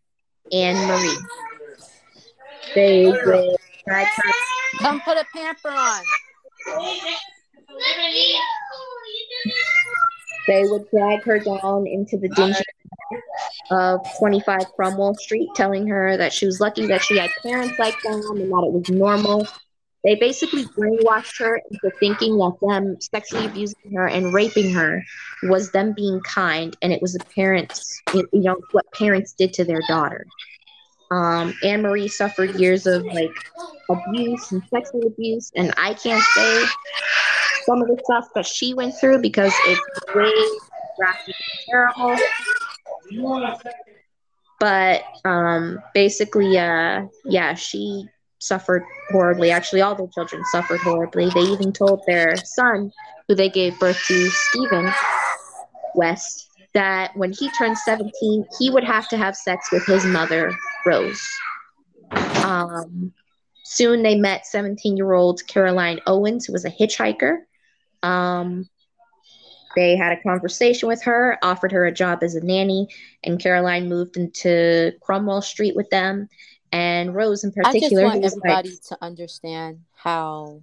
[0.52, 1.18] Anne Marie.
[2.74, 4.34] They would try to
[4.80, 6.04] Come put a pamper on.
[10.52, 12.62] They would drag her down into the dingy
[13.70, 17.96] of 25 Cromwell Street, telling her that she was lucky that she had parents like
[18.02, 19.48] them and that it was normal.
[20.04, 25.02] They basically brainwashed her into thinking that them sexually abusing her and raping her
[25.44, 29.64] was them being kind, and it was the parents, you know, what parents did to
[29.64, 30.26] their daughter.
[31.12, 33.32] Um, Anne Marie suffered years of like
[33.90, 36.66] abuse and sexual abuse, and I can't say
[37.66, 40.32] some of the stuff that she went through because it's way
[40.98, 41.36] and
[41.70, 42.18] terrible.
[44.60, 48.08] But um, basically, uh, yeah, she
[48.40, 49.52] suffered horribly.
[49.52, 51.30] Actually, all the children suffered horribly.
[51.30, 52.92] They even told their son,
[53.28, 54.92] who they gave birth to, Stephen
[55.96, 60.54] West, that when he turned 17, he would have to have sex with his mother,
[60.86, 61.26] Rose.
[62.44, 63.14] Um,
[63.64, 67.38] soon they met 17 year old Caroline Owens, who was a hitchhiker.
[68.04, 68.70] Um,
[69.76, 72.88] they had a conversation with her, offered her a job as a nanny,
[73.24, 76.28] and Caroline moved into Cromwell Street with them.
[76.74, 80.62] And Rose, in particular, I just want everybody like, to understand how,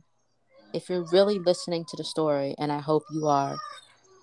[0.72, 3.56] if you're really listening to the story, and I hope you are,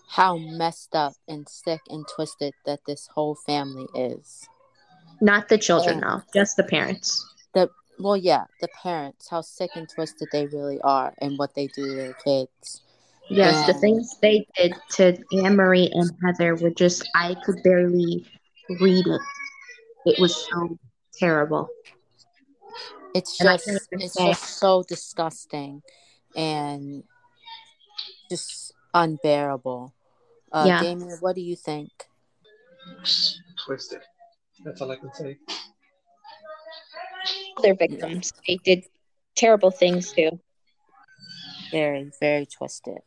[0.08, 4.48] how messed up and sick and twisted that this whole family is.
[5.22, 7.26] Not the children, though, just the parents.
[7.54, 11.68] The well, yeah, the parents, how sick and twisted they really are, and what they
[11.68, 12.82] do to their kids.
[13.30, 13.76] Yes, and...
[13.76, 18.26] the things they did to Anne Marie and Heather were just I could barely
[18.80, 19.22] read it.
[20.06, 20.78] It was so
[21.18, 21.70] terrible.
[23.16, 25.82] It's just it's say, just so disgusting
[26.36, 27.04] and
[28.30, 29.94] just unbearable.
[30.52, 30.82] Uh, yeah.
[30.82, 31.90] Damien, what do you think?
[33.66, 34.02] Twisted.
[34.64, 35.38] That's all I can say.
[37.62, 38.34] They're victims.
[38.48, 38.84] They did
[39.36, 40.40] terrible things too.
[41.72, 43.00] Very, very twisted.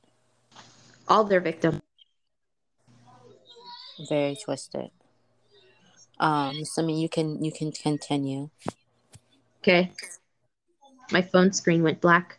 [1.08, 1.80] All their victims.
[4.08, 4.90] Very twisted.
[6.20, 8.50] Um, so I mean, you can you can continue.
[9.62, 9.90] Okay.
[11.10, 12.38] My phone screen went black.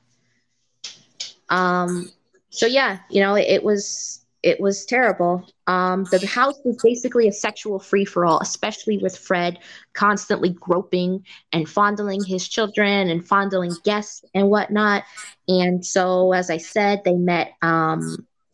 [1.49, 2.11] Um.
[2.51, 5.45] So yeah, you know, it, it was it was terrible.
[5.67, 9.59] Um, the house was basically a sexual free for all, especially with Fred
[9.93, 15.03] constantly groping and fondling his children and fondling guests and whatnot.
[15.47, 17.53] And so, as I said, they met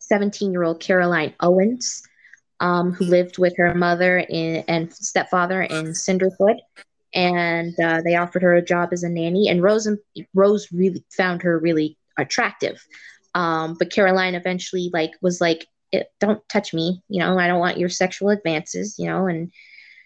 [0.08, 2.02] 17 um, year old Caroline Owens,
[2.60, 6.56] um, who lived with her mother in, and stepfather in Cinderford.
[7.14, 9.48] And uh, they offered her a job as a nanny.
[9.48, 9.88] And Rose,
[10.34, 12.82] Rose really found her really attractive.
[13.34, 15.66] Um, but Caroline eventually like was like,
[16.20, 17.02] don't touch me.
[17.08, 19.52] You know, I don't want your sexual advances, you know, and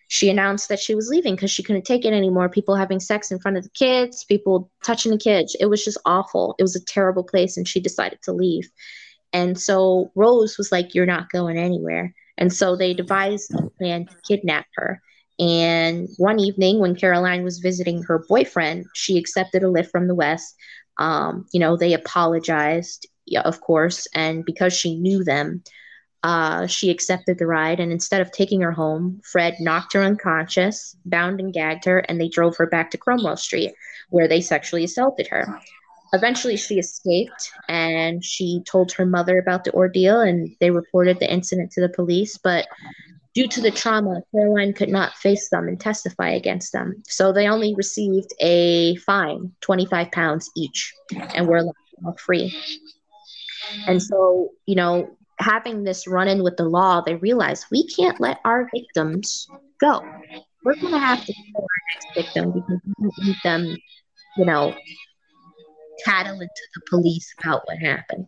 [0.08, 2.48] she announced that she was leaving because she couldn't take it anymore.
[2.48, 5.56] People having sex in front of the kids, people touching the kids.
[5.60, 6.56] It was just awful.
[6.58, 8.68] It was a terrible place, and she decided to leave.
[9.32, 12.14] And so Rose was like, You're not going anywhere.
[12.38, 15.00] And so they devised a plan to kidnap her.
[15.38, 20.14] And one evening, when Caroline was visiting her boyfriend, she accepted a lift from the
[20.14, 20.54] West.
[20.98, 23.06] Um, you know, they apologized
[23.38, 24.06] of course.
[24.14, 25.62] And because she knew them,
[26.22, 27.80] uh, she accepted the ride.
[27.80, 32.20] And instead of taking her home, Fred knocked her unconscious, bound and gagged her, and
[32.20, 33.72] they drove her back to Cromwell Street,
[34.10, 35.60] where they sexually assaulted her.
[36.12, 41.32] Eventually, she escaped and she told her mother about the ordeal, and they reported the
[41.32, 42.38] incident to the police.
[42.38, 42.66] But
[43.34, 47.02] due to the trauma, Caroline could not face them and testify against them.
[47.06, 50.92] So they only received a fine, 25 pounds each,
[51.34, 52.56] and were allowed free.
[53.86, 58.20] And so, you know, having this run in with the law, they realized we can't
[58.20, 59.46] let our victims
[59.80, 60.02] go.
[60.64, 63.76] We're going to have to kill our next victim because we don't need them,
[64.36, 64.74] you know,
[66.04, 68.26] tattling to the police about what happened.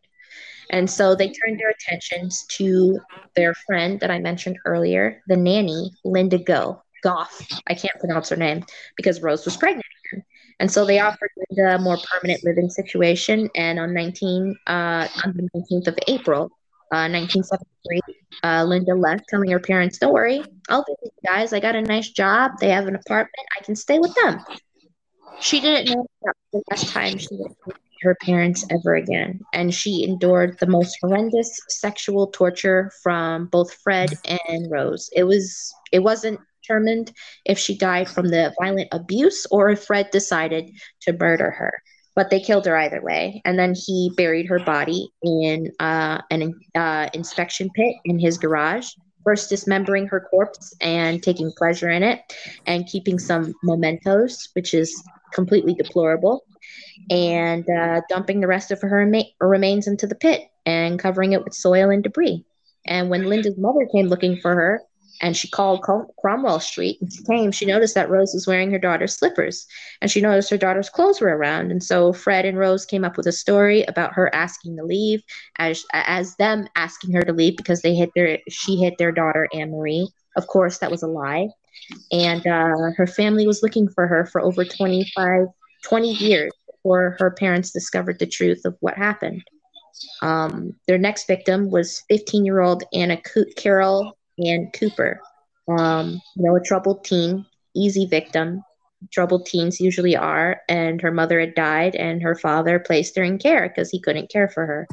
[0.70, 2.98] And so they turned their attentions to
[3.36, 6.82] their friend that I mentioned earlier, the nanny, Linda Go.
[7.02, 7.44] Goff.
[7.66, 8.64] I can't pronounce her name
[8.96, 10.24] because Rose was pregnant again.
[10.60, 13.50] And so they offered Linda a more permanent living situation.
[13.56, 16.44] And on 19, uh, on the 19th of April,
[16.92, 18.00] uh, 1973,
[18.44, 21.52] uh, Linda left, telling her parents, "Don't worry, I'll visit you guys.
[21.52, 22.52] I got a nice job.
[22.60, 23.46] They have an apartment.
[23.58, 24.44] I can stay with them."
[25.40, 29.72] She didn't know that the last time she would see her parents ever again, and
[29.72, 34.10] she endured the most horrendous sexual torture from both Fred
[34.48, 35.08] and Rose.
[35.14, 37.12] It was it wasn't determined
[37.44, 40.70] if she died from the violent abuse or if Fred decided
[41.02, 41.72] to murder her
[42.14, 43.40] but they killed her either way.
[43.44, 48.88] And then he buried her body in uh, an uh, inspection pit in his garage,
[49.24, 52.20] first dismembering her corpse and taking pleasure in it,
[52.66, 56.44] and keeping some mementos, which is completely deplorable,
[57.10, 61.44] and uh, dumping the rest of her rema- remains into the pit and covering it
[61.44, 62.44] with soil and debris.
[62.86, 64.82] And when Linda's mother came looking for her,
[65.22, 65.82] and she called
[66.18, 66.98] Cromwell Street.
[67.00, 69.66] And she came, she noticed that Rose was wearing her daughter's slippers,
[70.00, 71.70] and she noticed her daughter's clothes were around.
[71.70, 75.22] And so Fred and Rose came up with a story about her asking to leave,
[75.58, 79.48] as as them asking her to leave because they hit their she hit their daughter
[79.54, 80.08] Anne Marie.
[80.36, 81.48] Of course, that was a lie,
[82.10, 85.46] and uh, her family was looking for her for over 25,
[85.84, 89.42] 20 years before her parents discovered the truth of what happened.
[90.20, 93.20] Um, their next victim was 15 year old Anna
[93.56, 95.20] Carol and Cooper.
[95.68, 98.62] Um, you know, a troubled teen, easy victim.
[99.12, 103.38] Troubled teens usually are, and her mother had died, and her father placed her in
[103.38, 104.88] care because he couldn't care for her.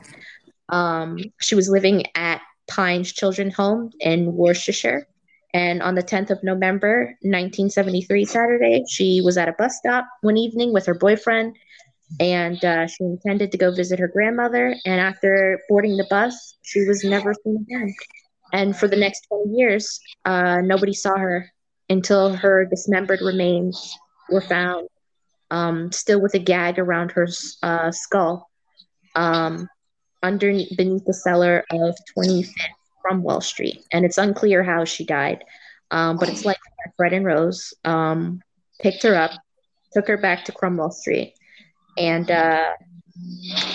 [0.69, 5.07] Um, she was living at Pines Children's Home in Worcestershire.
[5.53, 10.37] And on the 10th of November, 1973, Saturday, she was at a bus stop one
[10.37, 11.55] evening with her boyfriend,
[12.19, 14.75] and uh, she intended to go visit her grandmother.
[14.85, 17.93] And after boarding the bus, she was never seen again.
[18.53, 21.51] And for the next 20 years, uh, nobody saw her
[21.89, 23.97] until her dismembered remains
[24.29, 24.87] were found,
[25.49, 27.27] um, still with a gag around her
[27.63, 28.49] uh, skull,
[29.15, 29.67] um,
[30.21, 33.85] underneath beneath the cellar of 25th Cromwell Street.
[33.91, 35.43] And it's unclear how she died,
[35.91, 38.41] um, but it's likely Fred and Rose um,
[38.81, 39.31] picked her up,
[39.93, 41.33] took her back to Cromwell Street,
[41.97, 42.71] and uh,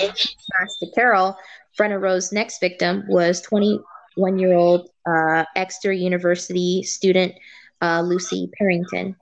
[0.00, 1.37] in to Carol,
[1.76, 7.34] Fred and Rose's next victim was 21-year-old uh, Exeter University student,
[7.82, 9.16] uh, Lucy Partington.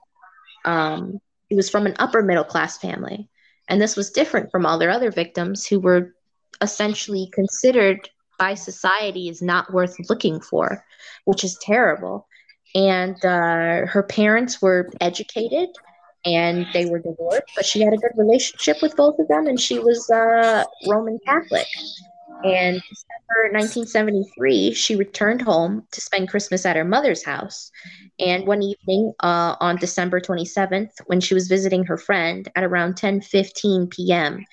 [0.65, 3.29] Um, he was from an upper middle class family.
[3.69, 6.15] And this was different from all their other victims who were
[6.61, 8.09] essentially considered
[8.43, 10.85] by society is not worth looking for,
[11.27, 12.27] which is terrible.
[12.75, 15.69] And uh, her parents were educated
[16.27, 19.61] and they were divorced, but she had a good relationship with both of them, and
[19.61, 21.69] she was uh, Roman Catholic.
[22.45, 27.71] And December 1973, she returned home to spend Christmas at her mother's house.
[28.19, 32.95] And one evening uh, on December 27th, when she was visiting her friend at around
[32.97, 34.45] 10:15 p.m.,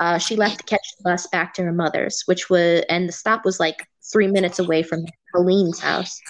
[0.00, 3.12] uh, she left to catch the bus back to her mother's, which was, and the
[3.12, 6.20] stop was like three minutes away from Colleen's house.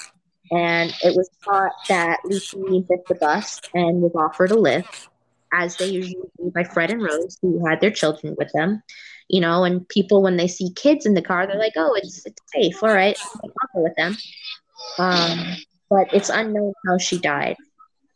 [0.52, 5.08] And it was thought that Lucy missed the bus and was offered a lift,
[5.52, 8.82] as they usually do by Fred and Rose, who had their children with them
[9.30, 12.26] you know, and people when they see kids in the car, they're like, "Oh, it's
[12.26, 14.16] it's safe, all right, I'll go with them."
[14.98, 15.56] Um,
[15.88, 17.56] but it's unknown how she died.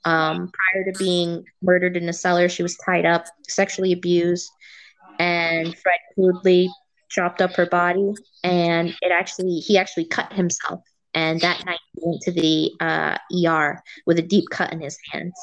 [0.05, 4.51] Um, prior to being murdered in the cellar, she was tied up, sexually abused,
[5.19, 6.71] and Fred crudely
[7.11, 8.13] chopped up her body.
[8.43, 10.83] And it actually, he actually cut himself.
[11.15, 14.99] And that night, he went to the uh, ER with a deep cut in his
[15.13, 15.35] hands.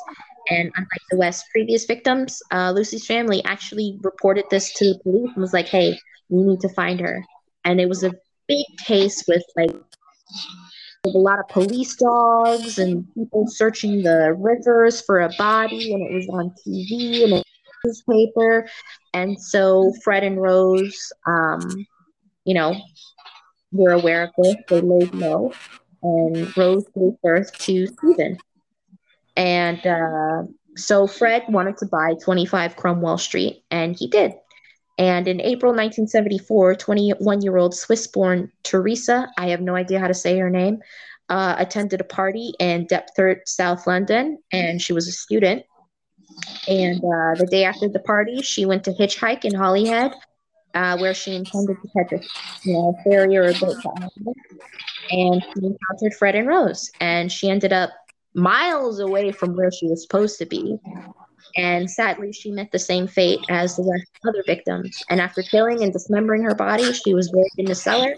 [0.49, 5.32] And unlike the West's previous victims, uh, Lucy's family actually reported this to the police
[5.34, 5.97] and was like, hey,
[6.30, 7.24] we need to find her.
[7.63, 8.11] And it was a
[8.47, 9.72] big case with like
[11.05, 16.01] with a lot of police dogs and people searching the rivers for a body, and
[16.01, 17.43] it was on TV and a
[17.84, 18.67] newspaper.
[19.13, 21.86] And so Fred and Rose, um,
[22.45, 22.75] you know,
[23.71, 24.55] were aware of this.
[24.67, 25.53] They laid low,
[26.03, 28.38] and Rose gave birth to Stephen.
[29.36, 30.43] And uh,
[30.75, 34.34] so Fred wanted to buy 25 Cromwell Street, and he did.
[34.97, 40.07] And in April 1974, 21 year old Swiss born Teresa, I have no idea how
[40.07, 40.79] to say her name,
[41.29, 45.63] uh, attended a party in Deptford, South London, and she was a student.
[46.67, 50.13] And uh, the day after the party, she went to hitchhike in Holyhead,
[50.73, 52.23] uh, where she intended to catch a
[52.63, 53.77] you know, ferry or a boat.
[55.11, 57.89] And she encountered Fred and Rose, and she ended up
[58.34, 60.77] miles away from where she was supposed to be.
[61.57, 65.03] And sadly, she met the same fate as the other victims.
[65.09, 68.15] And after killing and dismembering her body, she was buried in the cellar.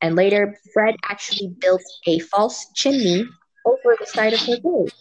[0.00, 3.28] And later, Fred actually built a false chimney
[3.64, 4.92] over the side of her grave.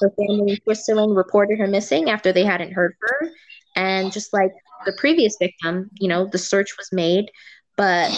[0.00, 3.32] Her family in Switzerland reported her missing after they hadn't heard from her.
[3.76, 4.52] And just like
[4.84, 7.30] the previous victim, you know, the search was made,
[7.76, 8.10] but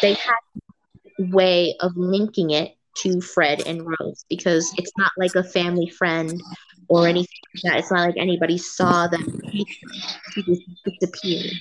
[0.00, 5.44] they had way of linking it to Fred and Rose because it's not like a
[5.44, 6.40] family friend
[6.88, 7.78] or anything like that.
[7.78, 9.40] It's not like anybody saw them.
[9.44, 9.64] He
[10.36, 11.52] just disappeared.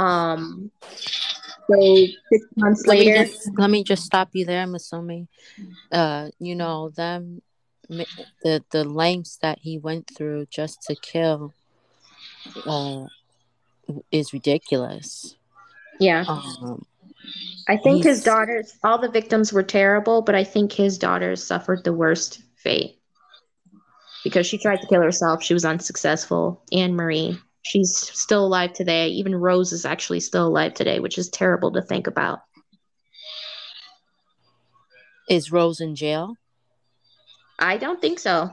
[0.00, 0.70] Um,
[1.68, 5.28] so six months let later, me just, let me just stop you there, Masumi.
[5.92, 7.42] Uh, you know them,
[7.88, 11.52] the the lengths that he went through just to kill,
[12.66, 13.06] uh,
[14.10, 15.36] is ridiculous.
[15.98, 16.84] yeah, Um,
[17.68, 21.84] I think his daughters, all the victims were terrible, but I think his daughters suffered
[21.84, 22.98] the worst fate
[24.24, 25.42] because she tried to kill herself.
[25.42, 26.62] She was unsuccessful.
[26.72, 29.08] Anne Marie, she's still alive today.
[29.08, 32.40] Even Rose is actually still alive today, which is terrible to think about.
[35.28, 36.34] is Rose in jail?
[37.58, 38.50] I don't think so,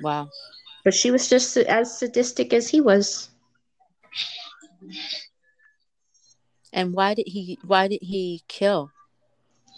[0.00, 0.28] Wow.
[0.84, 3.28] but she was just as sadistic as he was.
[6.72, 7.58] And why did he?
[7.64, 8.90] Why did he kill?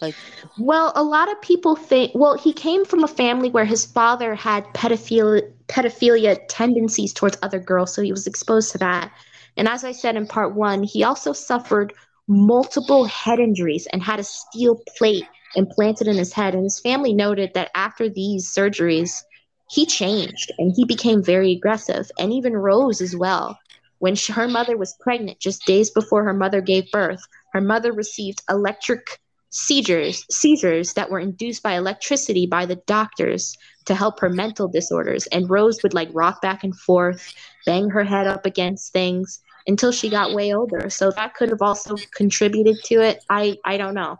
[0.01, 0.15] Like,
[0.57, 4.35] Well, a lot of people think, well, he came from a family where his father
[4.35, 9.11] had pedophilia, pedophilia tendencies towards other girls, so he was exposed to that.
[9.57, 11.93] And as I said in part one, he also suffered
[12.27, 15.25] multiple head injuries and had a steel plate
[15.55, 16.53] implanted in his head.
[16.55, 19.23] And his family noted that after these surgeries,
[19.69, 23.57] he changed and he became very aggressive, and even Rose as well.
[23.99, 27.21] When she, her mother was pregnant, just days before her mother gave birth,
[27.53, 29.19] her mother received electric
[29.53, 35.27] seizures seizures that were induced by electricity by the doctors to help her mental disorders.
[35.27, 37.33] And rose would like rock back and forth
[37.65, 40.89] bang her head up against things until she got way older.
[40.89, 43.23] So that could have also contributed to it.
[43.29, 44.17] I i don't know.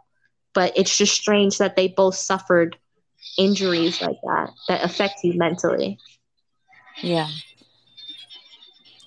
[0.54, 2.78] But it's just strange that they both suffered
[3.38, 5.98] injuries like that that affect you mentally.
[7.02, 7.30] Yeah.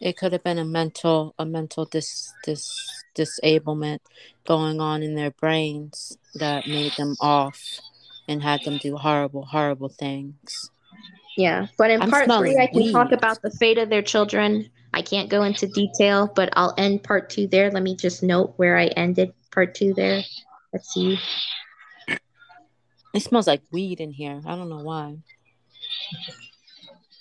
[0.01, 4.01] It could have been a mental, a mental dis dis disablement
[4.47, 7.81] going on in their brains that made them off
[8.29, 10.71] and had them do horrible, horrible things.
[11.37, 14.71] Yeah, but in I'm part three, I can talk about the fate of their children.
[14.95, 17.71] I can't go into detail, but I'll end part two there.
[17.71, 20.23] Let me just note where I ended part two there.
[20.73, 21.19] Let's see.
[23.13, 24.41] It smells like weed in here.
[24.47, 25.17] I don't know why.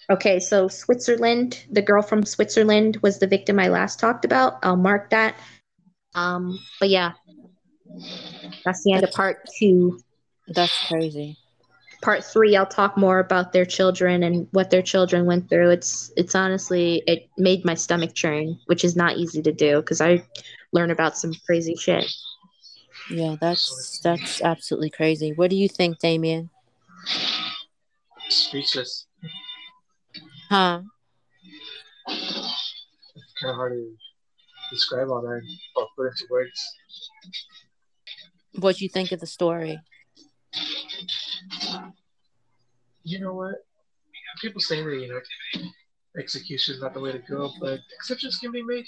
[0.09, 4.59] Okay, so Switzerland, the girl from Switzerland was the victim I last talked about.
[4.63, 5.35] I'll mark that.
[6.15, 7.11] Um, but yeah,
[8.63, 9.99] that's the end of part two.
[10.47, 11.37] That's crazy.
[12.01, 15.71] Part three, I'll talk more about their children and what their children went through.
[15.71, 20.01] It's it's honestly it made my stomach churn, which is not easy to do because
[20.01, 20.23] I
[20.71, 22.05] learn about some crazy shit.
[23.09, 25.33] Yeah, that's that's absolutely crazy.
[25.33, 26.49] What do you think, Damien?
[28.29, 29.07] Speechless.
[30.49, 30.81] Huh?
[32.07, 34.04] It's kind of hard to
[34.71, 35.41] describe all that
[35.75, 36.73] or put into words.
[38.59, 39.79] What you think of the story?
[43.03, 43.55] You know what?
[44.41, 45.19] People say that, you know,
[46.17, 48.85] execution is not the way to go, but exceptions can be made.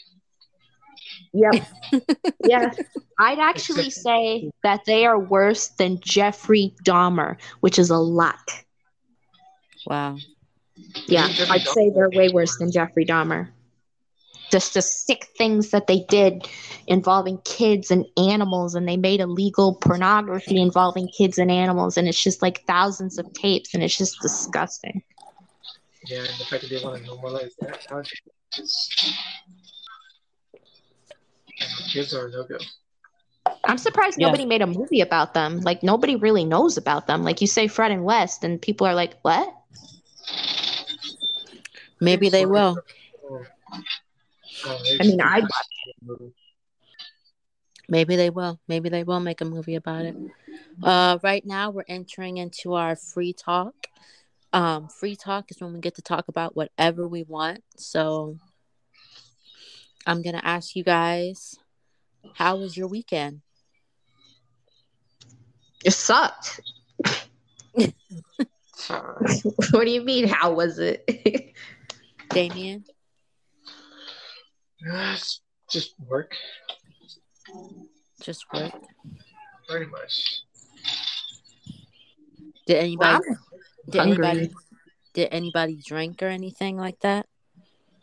[1.33, 1.67] Yep.
[2.45, 2.71] yeah.
[3.19, 8.39] I'd actually Except- say that they are worse than Jeffrey Dahmer, which is a lot.
[9.85, 10.17] Wow.
[11.07, 13.49] Yeah, I'd say they're way worse than Jeffrey Dahmer.
[14.51, 16.47] Just the sick things that they did
[16.87, 22.21] involving kids and animals, and they made illegal pornography involving kids and animals, and it's
[22.21, 25.01] just like thousands of tapes, and it's just disgusting.
[26.05, 28.21] Yeah, and the fact that they want to normalize that nowadays
[28.57, 28.89] is.
[31.59, 32.57] You know, kids are no go.
[33.65, 34.27] I'm surprised Yeah.
[34.27, 35.59] nobody made a movie about them.
[35.61, 37.23] Like nobody really knows about them.
[37.23, 39.53] Like you say Fred and West, and people are like, "What?"
[41.99, 42.77] Maybe they will.
[44.65, 45.43] I mean, I'd
[47.89, 48.59] Maybe they will.
[48.67, 50.15] Maybe they will make a movie about it.
[50.83, 53.73] Uh, right now, we're entering into our free talk.
[54.51, 57.63] Um, free talk is when we get to talk about whatever we want.
[57.77, 58.37] So
[60.05, 61.57] I'm gonna ask you guys,
[62.33, 63.41] how was your weekend?
[65.85, 66.59] It sucked.
[69.71, 70.27] what do you mean?
[70.27, 71.53] How was it?
[72.29, 72.83] Damien?
[74.91, 75.17] Uh,
[75.69, 76.35] just work,
[78.21, 78.71] Just work.
[79.67, 80.41] pretty much.
[82.65, 83.19] Did anybody
[83.89, 84.27] did hungry.
[84.27, 84.53] anybody
[85.13, 87.25] did anybody drink or anything like that?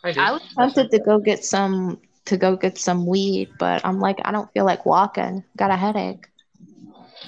[0.02, 0.14] I.
[0.18, 4.18] I was tempted to go get some to go get some weed, but I'm like,
[4.24, 5.44] I don't feel like walking.
[5.56, 6.26] Got a headache.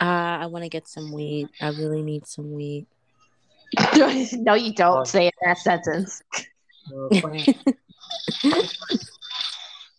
[0.00, 0.04] Uh,
[0.40, 1.48] I want to get some weed.
[1.60, 2.86] I really need some weed.
[3.96, 6.22] no, you don't say it in that sentence.
[6.92, 7.46] Uh, funny.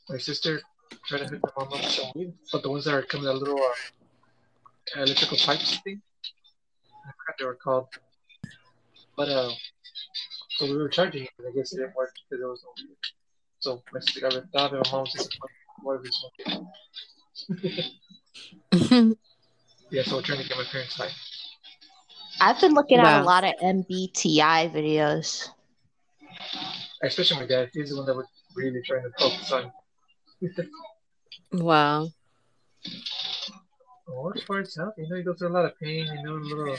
[0.09, 0.61] My sister
[1.05, 3.35] trying to hook my mom up with weed, but the ones that are coming out
[3.35, 6.01] little uh, electrical pipes thing.
[7.05, 7.87] I forgot they were called.
[9.17, 9.51] But uh,
[10.57, 12.69] so we were charging it, and I guess it didn't work because there was no
[12.77, 12.97] weed.
[13.59, 15.51] So my sister got ripped off, and my mom was just like,
[15.83, 16.09] "What are we
[17.49, 17.93] smoking?"
[19.89, 21.09] Yeah, so we're trying to get my parents high.
[22.41, 25.47] I've been looking at a lot of MBTI videos.
[27.01, 27.69] Especially my dad.
[27.73, 29.71] He's the one that was really trying to focus on.
[31.53, 32.09] Wow.
[34.07, 34.93] The worst part's help.
[34.97, 36.05] You know, he goes through a lot of pain.
[36.05, 36.77] You know, a little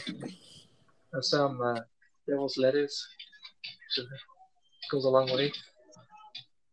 [1.15, 1.81] uh, some uh,
[2.27, 3.07] devil's lettuce.
[3.91, 4.03] So
[4.91, 5.53] goes a long way.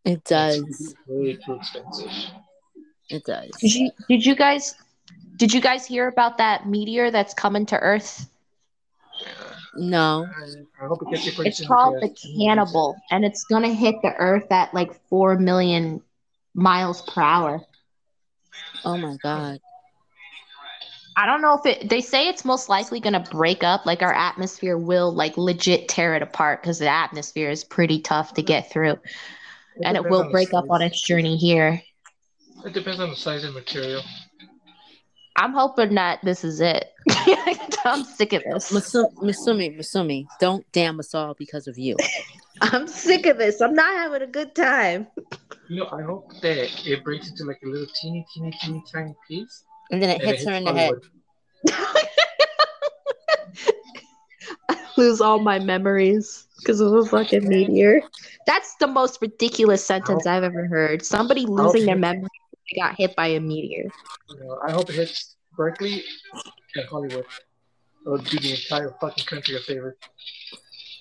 [0.06, 0.96] It does.
[1.08, 2.12] Way too expensive.
[3.10, 3.50] It does.
[3.60, 4.76] Did you did you guys
[5.38, 8.30] did you guys hear about that meteor that's coming to Earth?
[9.76, 10.26] No.
[10.26, 14.14] I, I hope it gets you It's called the Cannibal, and it's gonna hit the
[14.16, 16.02] Earth at like four million
[16.56, 17.62] miles per hour.
[18.84, 19.60] Oh my god.
[21.18, 21.90] I don't know if it.
[21.90, 23.86] They say it's most likely gonna break up.
[23.86, 28.34] Like our atmosphere will like legit tear it apart because the atmosphere is pretty tough
[28.34, 28.98] to get through,
[29.84, 31.82] and it will break up on its journey here.
[32.66, 34.02] It depends on the size and material.
[35.38, 36.92] I'm hoping that this is it.
[37.86, 38.72] I'm sick of this.
[38.72, 41.98] Masu- Masumi, Masumi, don't damn us all because of you.
[42.62, 43.62] I'm sick of this.
[43.62, 45.08] I'm not having a good time.
[45.68, 49.16] You know, I hope that it breaks into like a little teeny, teeny, teeny, tiny
[49.28, 49.64] piece.
[49.92, 50.94] And then it and hits her in the head.
[54.70, 58.02] I lose all my memories because of a fucking meteor.
[58.46, 61.04] That's the most ridiculous sentence I've ever heard.
[61.04, 62.30] Somebody losing their memory
[62.72, 63.92] they got hit by a meteor.
[64.30, 66.04] You know, I hope it hits Berkeley
[66.76, 67.26] and Hollywood.
[68.06, 69.98] It'll do the entire fucking country a favor.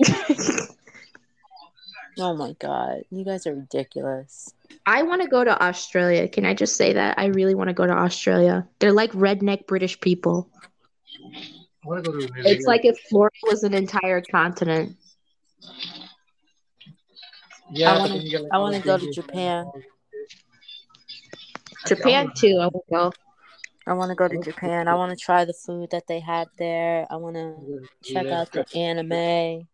[2.19, 3.03] Oh my god.
[3.11, 4.55] You guys are ridiculous.
[4.87, 6.29] I want to go to Australia.
[6.29, 7.19] Can I just say that?
[7.19, 8.67] I really want to go to Australia.
[8.79, 10.49] They're like redneck British people.
[11.85, 12.47] I want to go to New Zealand.
[12.47, 14.97] It's like if Florida was an entire continent.
[17.71, 19.65] yeah, I wanna- then you got, like, I all wanna the go to Japan.
[19.65, 19.85] all this
[21.89, 21.99] shit.
[21.99, 22.59] Japan too.
[22.61, 23.13] I will go.
[23.87, 24.89] I want to go to Japan.
[24.89, 27.07] I want to try the food that they had there.
[27.11, 29.69] I want to check out the anime.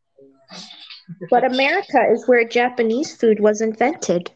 [1.30, 4.30] But America is where Japanese food was invented.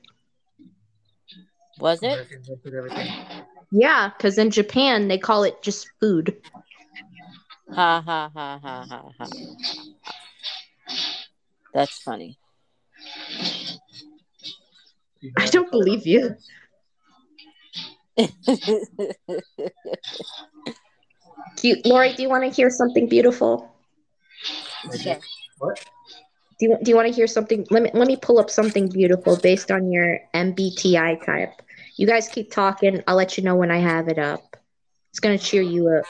[1.79, 2.12] Was it?
[2.12, 3.47] Americans invented everything.
[3.70, 6.37] Yeah, because in Japan they call it just food.
[7.72, 9.27] Ha ha ha ha ha ha.
[11.72, 12.39] That's funny.
[15.37, 16.37] I don't believe you.
[21.57, 23.72] Do you, Lori, do you want to hear something beautiful?
[25.01, 25.18] Sure.
[25.59, 25.85] What?
[26.59, 27.66] Do you, do you want to hear something?
[27.70, 31.62] Let me let me pull up something beautiful based on your MBTI type.
[31.96, 33.02] You guys keep talking.
[33.07, 34.57] I'll let you know when I have it up.
[35.11, 36.05] It's gonna cheer you up,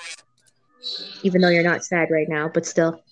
[1.23, 3.03] even though you're not sad right now, but still.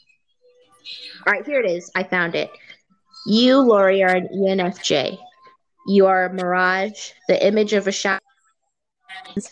[1.26, 1.90] All right, here it is.
[1.94, 2.50] I found it.
[3.26, 5.16] You, Lori, are an ENFJ.
[5.86, 8.20] You are a mirage, the image of a shadow,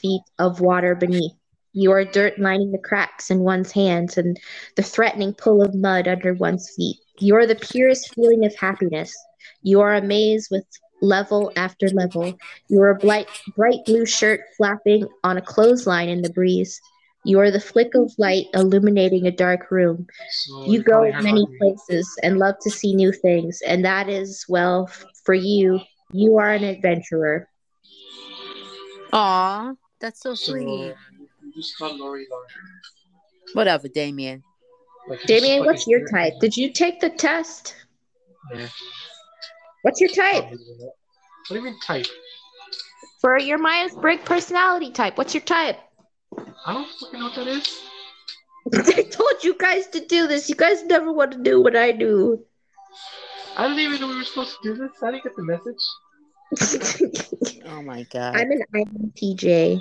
[0.01, 1.33] feet of water beneath.
[1.73, 4.39] You are dirt lining the cracks in one's hands and
[4.77, 6.99] the threatening pull of mud under one's feet.
[7.21, 9.15] You are the purest feeling of happiness.
[9.63, 10.65] You are a maze with
[11.03, 12.39] level after level.
[12.69, 16.81] You are a bright, bright blue shirt flapping on a clothesline in the breeze.
[17.25, 20.07] You are the flick of light illuminating a dark room.
[20.31, 23.85] So You go probably have many ugly- places and love to see new things, and
[23.85, 25.81] that is, well, f- for you,
[26.13, 27.47] you are an adventurer.
[29.13, 30.65] Aw, that's so So sweet.
[30.65, 30.97] you
[31.55, 32.47] just call Lori Lori.
[33.53, 34.43] Whatever, Damien.
[35.09, 36.35] Like, Damien, fucking what's your type?
[36.41, 37.75] Did you take the test?
[38.55, 38.69] Yeah.
[39.83, 40.45] What's your type?
[40.45, 40.59] What
[41.49, 42.07] do you mean type?
[43.21, 45.79] For your Myers Briggs personality type, what's your type?
[46.67, 47.81] I don't fucking know what that is.
[48.97, 50.49] I told you guys to do this.
[50.49, 52.45] You guys never want to do what I do.
[53.57, 54.93] I didn't even know we were supposed to do this.
[55.03, 55.83] I didn't get the message.
[57.67, 58.37] Oh my god.
[58.37, 59.81] I'm an INTJ.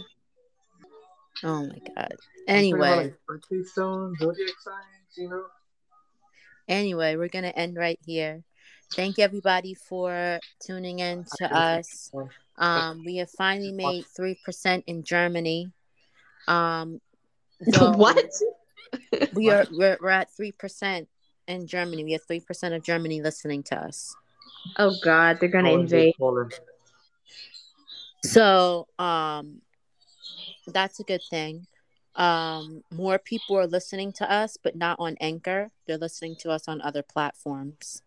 [1.43, 1.97] Oh my god.
[1.97, 2.17] I'm talking about,
[2.47, 5.45] Anyway, like, birthday stones, zodiac signs, you know.
[6.68, 8.43] anyway, we're gonna end right here.
[8.95, 12.12] Thank you everybody for tuning in to us.
[12.57, 15.72] Um, we have finally made three percent in Germany.
[16.47, 16.99] Um,
[17.62, 18.26] though what?
[19.34, 21.07] We are we're, we're at three percent
[21.47, 22.03] in Germany.
[22.03, 24.16] We have three percent of Germany listening to us.
[24.78, 26.16] Oh God, they're gonna Oh, invade.
[26.18, 26.53] Poland.
[28.24, 29.62] So um,
[30.68, 31.66] that's a good thing.
[32.16, 35.70] Um, more people are listening to us, but not on Anchor.
[35.88, 38.01] They're listening to us on other platforms,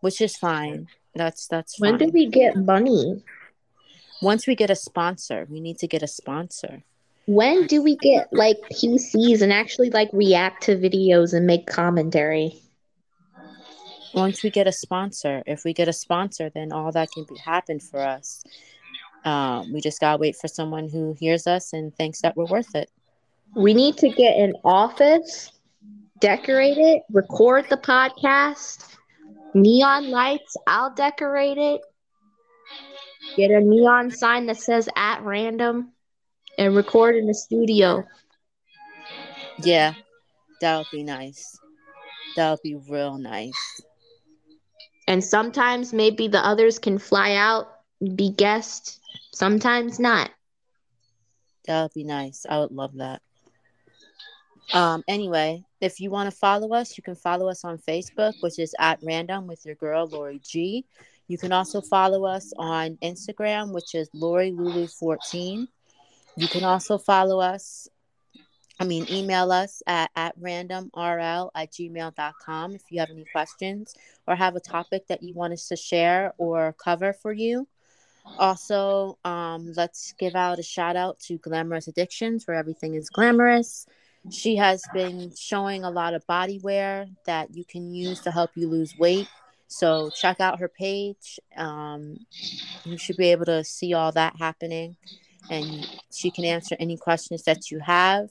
[0.00, 0.88] which is fine.
[1.14, 2.08] That's that's When fine.
[2.08, 3.22] do we get money?
[4.20, 6.82] Once we get a sponsor, we need to get a sponsor.
[7.26, 12.62] When do we get like PCs and actually like react to videos and make commentary?
[14.14, 17.36] Once we get a sponsor, if we get a sponsor, then all that can be,
[17.38, 18.42] happen for us.
[19.24, 22.74] Um, we just gotta wait for someone who hears us and thinks that we're worth
[22.74, 22.90] it.
[23.54, 25.50] We need to get an office,
[26.20, 28.96] decorate it, record the podcast,
[29.54, 30.56] neon lights.
[30.66, 31.80] I'll decorate it.
[33.36, 35.92] Get a neon sign that says at random
[36.58, 38.04] and record in the studio.
[39.62, 39.94] Yeah,
[40.60, 41.58] that would be nice.
[42.36, 43.80] That would be real nice.
[45.06, 47.68] And sometimes maybe the others can fly out,
[48.14, 49.00] be guests,
[49.32, 50.30] sometimes not.
[51.66, 52.46] That would be nice.
[52.48, 53.22] I would love that.
[54.72, 58.58] Um, anyway, if you want to follow us, you can follow us on Facebook, which
[58.58, 60.84] is at random with your girl Lori G.
[61.26, 65.68] You can also follow us on Instagram, which is Lori Lulu 14.
[66.36, 67.88] You can also follow us,
[68.80, 73.94] I mean, email us at, at randomrl at gmail.com if you have any questions
[74.26, 77.66] or have a topic that you want us to share or cover for you.
[78.38, 83.86] Also, um, let's give out a shout out to Glamorous Addictions, where everything is glamorous.
[84.30, 88.50] She has been showing a lot of body wear that you can use to help
[88.54, 89.28] you lose weight.
[89.68, 91.38] So check out her page.
[91.56, 92.18] Um,
[92.84, 94.96] you should be able to see all that happening,
[95.50, 98.30] and she can answer any questions that you have.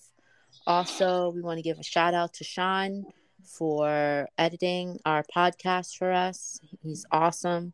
[0.65, 3.05] Also, we want to give a shout out to Sean
[3.43, 6.59] for editing our podcast for us.
[6.83, 7.73] He's awesome.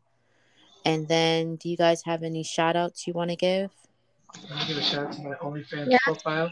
[0.84, 3.70] And then, do you guys have any shout outs you want to give?
[4.50, 5.98] Let me give a shout out to my OnlyFans Yeah.
[6.04, 6.50] profile.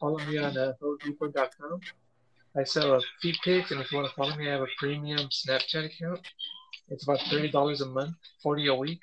[0.00, 1.80] Follow me on uh, hodeeper.com.
[2.56, 4.66] I sell a feed pics, and if you want to follow me, I have a
[4.78, 6.20] premium Snapchat account.
[6.88, 9.00] It's about thirty dollars a month, forty a week.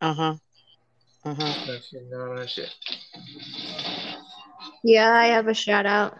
[0.00, 0.34] Uh huh.
[1.24, 1.54] Uh huh.
[2.08, 2.72] No, no shit.
[4.84, 6.16] Yeah, I have a shout out.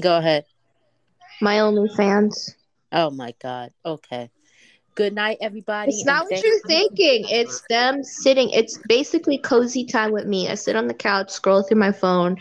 [0.00, 0.44] Go ahead.
[1.40, 2.54] My OnlyFans.
[2.90, 3.70] Oh my God.
[3.86, 4.30] Okay.
[4.94, 5.90] Good night, everybody.
[5.90, 7.26] It's not what you're thinking.
[7.28, 8.50] It's them sitting.
[8.50, 10.48] It's basically cozy time with me.
[10.48, 12.36] I sit on the couch, scroll through my phone.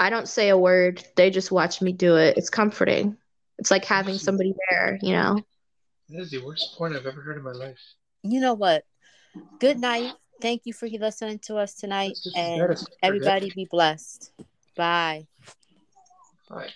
[0.00, 1.04] I don't say a word.
[1.14, 2.36] They just watch me do it.
[2.36, 3.16] It's comforting.
[3.58, 5.38] It's like having somebody there, you know.
[6.08, 7.78] That is the worst point I've ever heard in my life.
[8.24, 8.84] You know what?
[9.60, 10.12] Good night.
[10.40, 12.18] Thank you for listening to us tonight.
[12.34, 14.32] And everybody be blessed.
[14.76, 15.28] Bye.
[16.50, 16.70] Bye.